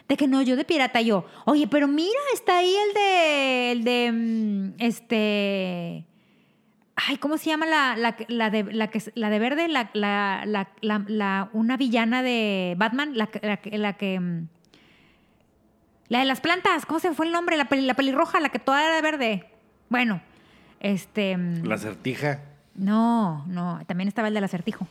[0.09, 3.85] De que no, yo de pirata, yo, oye, pero mira, está ahí el de, el
[3.85, 6.05] de, mm, este,
[6.97, 9.69] ay, ¿cómo se llama la, la, la de, la, que, la de verde?
[9.69, 10.43] La, la,
[10.83, 14.49] la, una villana de Batman, la, que- la, que- la que, mm,
[16.09, 17.57] la de las plantas, ¿cómo se fue el nombre?
[17.57, 19.45] La, peli- la pelirroja, la que toda era de verde.
[19.89, 20.21] Bueno,
[20.81, 21.37] este...
[21.37, 22.41] mm, La certija.
[22.81, 24.87] No, no, también estaba el del acertijo.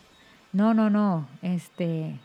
[0.54, 2.16] No, no, no, este...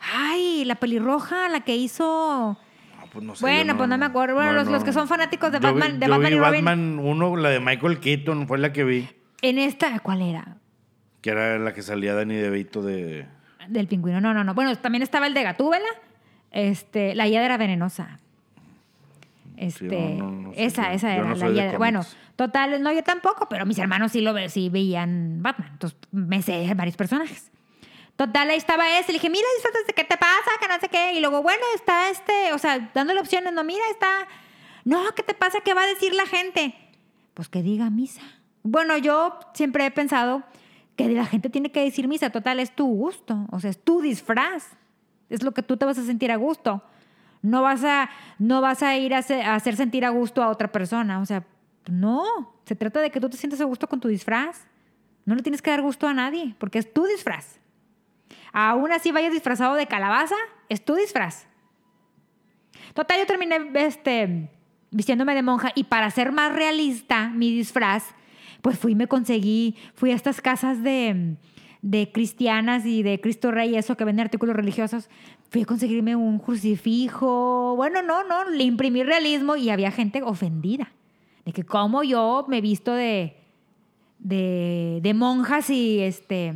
[0.00, 2.56] Ay, la pelirroja, la que hizo...
[2.98, 4.34] Ah, pues no sé, Bueno, yo pues no me acuerdo.
[4.36, 6.38] Bueno, los- los que son fanáticos de Yo vi- Batman- de yo Batman vi y
[6.38, 6.64] Robin.
[6.64, 9.08] Batman 1, la de Michael Keaton, fue la que vi.
[9.42, 10.56] En esta, ¿cuál era?
[11.20, 13.26] Que era la que salía Danny DeVito de...
[13.68, 14.54] Del pingüino, no, no, no.
[14.54, 15.86] Bueno, también estaba el de Gatúbela.
[16.50, 18.18] Este, la hiedra venenosa.
[19.60, 21.76] Este, no, no, no sé esa, esa Yo era la hiedra.
[21.78, 22.00] Bueno,
[22.36, 25.68] total, no, yo tampoco, pero mis hermanos sí lo ve- sí veían Batman.
[25.72, 27.50] Entonces me sé varios personajes.
[28.16, 29.08] Total, ahí estaba ese.
[29.12, 29.44] Le dije, mira,
[29.94, 30.50] ¿qué te pasa?
[30.60, 31.14] Que no sé qué.
[31.14, 33.52] Y luego, bueno, está este, o sea, dándole opciones.
[33.52, 34.26] No, mira, está.
[34.84, 35.58] No, ¿qué te pasa?
[35.64, 36.74] ¿Qué va a decir la gente?
[37.34, 38.22] Pues que diga misa.
[38.62, 40.42] Bueno, yo siempre he pensado
[40.96, 42.30] que la gente tiene que decir misa.
[42.30, 43.46] Total, es tu gusto.
[43.52, 44.66] O sea, es tu disfraz.
[45.30, 46.82] Es lo que tú te vas a sentir a gusto.
[47.42, 51.20] No vas a, no vas a ir a hacer, sentir a gusto a otra persona.
[51.20, 51.44] O sea,
[51.90, 52.54] no.
[52.64, 54.66] Se trata de que tú te sientas a gusto con tu disfraz.
[55.24, 57.60] No le tienes que dar gusto a nadie, porque es tu disfraz.
[58.52, 60.34] Aún así vayas disfrazado de calabaza,
[60.68, 61.46] es tu disfraz.
[62.94, 64.50] Total, yo terminé este,
[64.90, 68.04] vistiéndome de monja y para ser más realista mi disfraz,
[68.62, 71.36] pues fui y me conseguí, fui a estas casas de,
[71.82, 75.08] de cristianas y de Cristo Rey, eso que venden artículos religiosos,
[75.50, 77.74] fui a conseguirme un crucifijo.
[77.76, 80.92] Bueno, no, no, le imprimí realismo y había gente ofendida
[81.44, 83.36] de que como yo me he visto de,
[84.18, 86.54] de, de monjas y este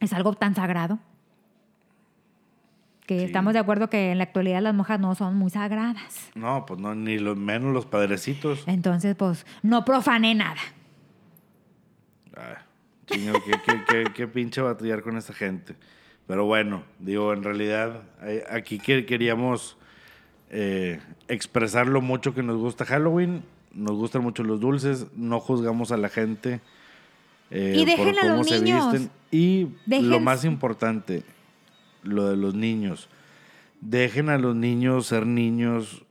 [0.00, 1.00] es algo tan sagrado.
[3.04, 3.24] Que Sí.
[3.24, 6.30] estamos de acuerdo que en la actualidad las monjas no son muy sagradas.
[6.34, 8.62] No, pues no, ni los menos los padrecitos.
[8.68, 10.60] Entonces, pues, no profané nada.
[12.36, 12.58] Ah,
[13.10, 15.74] chingo, qué, qué- qué- qué pinche batallar con esta gente.
[16.26, 19.76] Pero bueno, digo, en realidad, eh, aquí que queríamos
[20.50, 23.42] eh, expresar lo mucho que nos gusta Halloween.
[23.72, 26.60] Nos gustan mucho los dulces, no juzgamos a la gente.
[27.50, 28.92] eh, Y dejen por a cómo los se niños.
[28.92, 29.10] visten.
[29.30, 29.70] Y lo
[30.16, 31.22] Dejen- más importante,
[32.02, 33.08] lo de los niños.
[33.80, 36.04] Dejen a los niños ser niños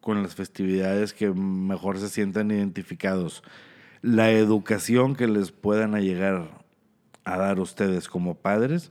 [0.00, 3.42] con las festividades que mejor se sientan identificados.
[4.02, 6.48] La educación que les puedan llegar
[7.24, 8.90] a dar ustedes como padres,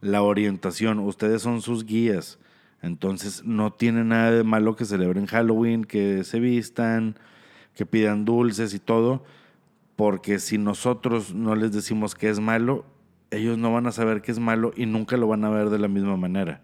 [0.00, 2.38] la orientación, ustedes son sus guías.
[2.82, 7.16] Entonces no tiene nada de malo que celebren Halloween, que se vistan,
[7.74, 9.24] que pidan dulces y todo,
[9.96, 12.84] porque si nosotros no les decimos que es malo,
[13.30, 15.78] ellos no van a saber que es malo y nunca lo van a ver de
[15.78, 16.62] la misma manera.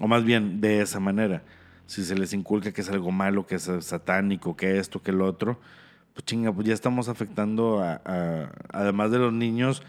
[0.00, 1.42] O más bien de esa manera.
[1.86, 5.26] Si se les inculca que es algo malo, que es satánico, que esto, que lo
[5.26, 5.60] otro,
[6.20, 9.82] pues chinga, pues ya estamos afectando a, a- además de los niños,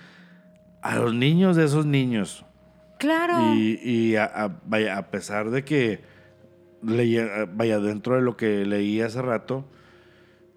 [0.81, 2.45] a los niños de esos niños.
[2.99, 3.53] Claro.
[3.55, 5.99] Y, y a, a- vaya, a pesar de que
[6.81, 9.65] leía, vaya, dentro de lo que leí hace rato,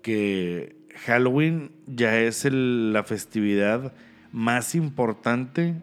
[0.00, 3.92] que Halloween ya es el- la festividad
[4.30, 5.74] más importante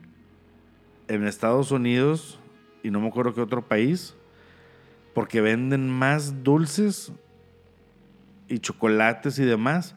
[1.10, 2.40] en Estados Unidos
[2.84, 4.16] y no me acuerdo qué otro país,
[5.14, 7.12] porque venden más dulces
[8.52, 9.96] y chocolates y demás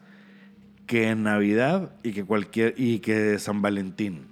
[0.87, 4.27] que en Navidad y que cualquier y que San Valentín.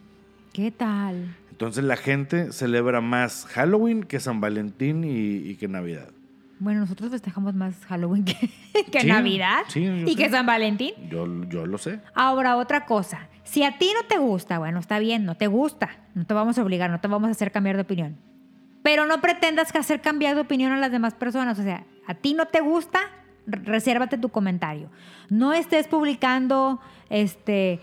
[0.53, 1.35] ¿Qué tal?
[1.49, 6.09] Entonces la gente celebra más Halloween que San Valentín y, y que Navidad.
[6.59, 8.35] Bueno, nosotros festejamos más Halloween que,
[8.91, 10.15] que Sí, Navidad sí, y sé.
[10.15, 10.93] que San Valentín.
[11.09, 11.99] Yo, yo lo sé.
[12.13, 13.27] Ahora, otra cosa.
[13.43, 15.89] Si a ti no te gusta, bueno, está bien, no te gusta.
[16.13, 18.17] No te vamos a obligar, no te vamos a hacer cambiar de opinión.
[18.83, 21.57] Pero no pretendas hacer cambiar de opinión a las demás personas.
[21.59, 22.99] O sea, a ti no te gusta,
[23.45, 24.89] resérvate tu comentario.
[25.29, 26.79] No estés publicando
[27.09, 27.79] este,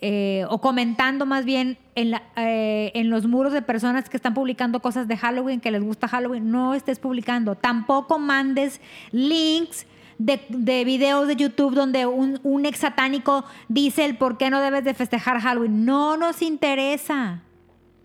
[0.00, 5.08] eh, o comentando más bien eh, en los muros de personas que están publicando cosas
[5.08, 6.50] de Halloween, que les gusta Halloween.
[6.50, 7.54] No estés publicando.
[7.54, 8.80] Tampoco mandes
[9.12, 9.86] links
[10.18, 14.60] de, de videos de YouTube donde un, un ex satánico dice el por qué no
[14.60, 15.84] debes de festejar Halloween.
[15.84, 17.42] No nos interesa.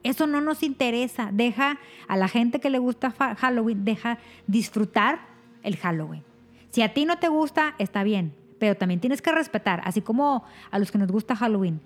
[0.03, 1.29] Eso no nos interesa.
[1.33, 5.19] Deja a la gente que le gusta Halloween, deja disfrutar
[5.63, 6.28] el Halloween.
[6.71, 10.43] Si a ti no te gusta, está bien, pero también tienes que respetar, así como
[10.71, 11.81] a los que nos gusta Halloween.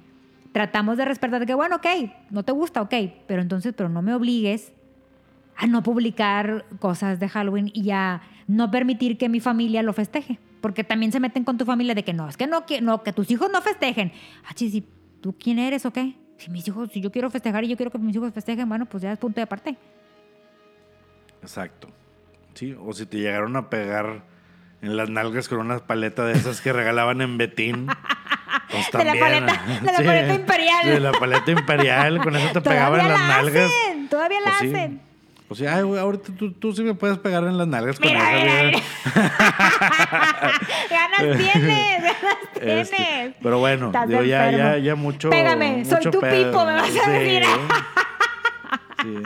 [0.52, 1.88] Tratamos de respetar de que, bueno, ok,
[2.30, 2.94] no te gusta, ok,
[3.28, 4.74] pero entonces, pero no me obligues
[5.56, 10.40] a no publicar cosas de Halloween y a no permitir que mi familia lo festeje.
[10.62, 13.04] Porque también se meten con tu familia de que no, es que no, que, no,
[13.04, 14.12] que tus hijos no festejen.
[14.46, 14.84] Ah, ¿y
[15.22, 16.16] tú quién eres o qué?
[16.38, 18.86] Si mis hijos, si yo quiero festejar y yo quiero que mis hijos festejen, bueno,
[18.86, 19.78] pues ya es punto de aparte.
[21.42, 21.90] Exacto.
[22.54, 24.24] Sí, o si te llegaron a pegar
[24.84, 27.88] en las nalgas con una paleta de esas que regalaban en Betín.
[28.70, 30.86] Pues De la paleta- de la paleta imperial.
[30.86, 33.72] De la paleta imperial, con eso te pegaban en Todavía las la nalgas.
[33.72, 34.68] hacen, todavía la Pues sí.
[34.76, 35.02] hacen.
[35.50, 38.08] O sea, ay, güey, ahorita tú, tú sí me puedes pegar en las nalgas con
[38.08, 38.84] Mira, esa, mira, güey.
[40.90, 42.92] ganas tienes, ganas tienes.
[42.92, 45.30] Este, pero bueno, digo, ya, ya, ya mucho.
[45.30, 46.52] Pégame, soy mucho tu pedo.
[46.52, 47.44] pipo, me vas a decir.
[49.04, 49.18] Sí.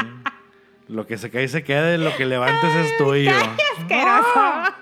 [0.89, 3.31] Lo que se cae y se queda, y lo que levantes es tuyo.
[3.57, 4.73] ¡Qué asqueroso!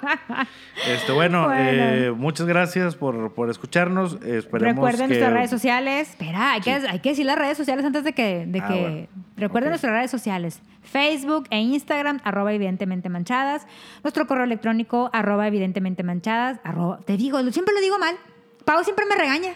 [0.87, 1.59] Este, bueno, Bueno.
[1.63, 4.13] eh, muchas gracias por, por escucharnos.
[4.23, 5.07] Esperemos Recuerden que...
[5.15, 6.09] nuestras redes sociales.
[6.11, 8.45] Espera, hay, que, hay que decir las redes sociales antes de que...
[8.45, 9.07] De Ah, que bueno.
[9.37, 10.61] Recuerden nuestras redes sociales.
[10.83, 13.65] Facebook e Instagram, arroba evidentemente manchadas.
[14.03, 16.59] Nuestro correo electrónico, arroba evidentemente manchadas.
[16.63, 18.15] arroba- te digo, siempre lo digo mal.
[18.63, 19.53] Pau siempre me regaña.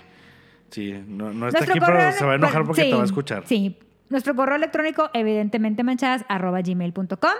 [0.71, 2.95] Sí, no, no está Nuestro aquí, correo pero se va a enojar porque sí, te
[2.95, 3.43] va a escuchar.
[3.45, 3.77] Sí.
[4.09, 7.31] Nuestro correo electrónico, evidentemente manchadas, arroba gmail.com.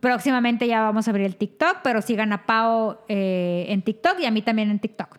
[0.00, 4.26] Próximamente ya vamos a abrir el TikTok, pero sigan a Pau eh, en TikTok y
[4.26, 5.16] a mí también en TikTok.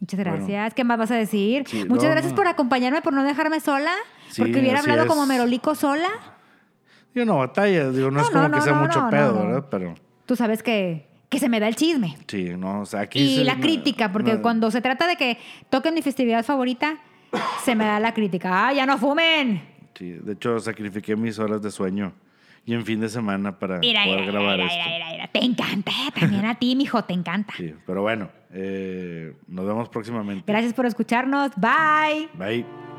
[0.00, 0.36] Muchas Bueno.
[0.38, 0.74] gracias.
[0.74, 1.64] ¿Qué más vas a decir?
[1.68, 3.92] Sí, Muchas no, gracias por acompañarme, por no dejarme sola.
[4.30, 5.08] Sí, porque hubiera hablado es.
[5.08, 6.08] como Merolico sola.
[7.14, 9.34] Digo, no batalla, digo, no, No, es como no, que sea mucho pedo.
[9.46, 9.66] ¿verdad?
[9.70, 9.94] Pero
[10.26, 12.16] Tú sabes que, que se me da el chisme.
[12.28, 13.18] sí, no, o sea, aquí...
[13.20, 15.38] Y se- la crítica, porque cuando se trata de que
[15.70, 16.98] toquen mi festividad favorita,
[17.64, 18.68] se me da la crítica.
[18.68, 19.62] ¡Ah, ya no fumen!
[20.00, 22.14] Sí, de hecho, sacrifiqué mis horas de sueño
[22.64, 25.30] y en fin de semana para Mira, poder mira, grabar mira, esto.
[25.38, 26.10] Te encanta, ¿eh?
[26.18, 27.52] también a ti, mijo, te encanta.
[27.54, 30.44] Sí, pero bueno, eh, nos vemos próximamente.
[30.46, 31.50] Gracias por escucharnos.
[31.56, 32.30] Bye.
[32.32, 32.89] Bye.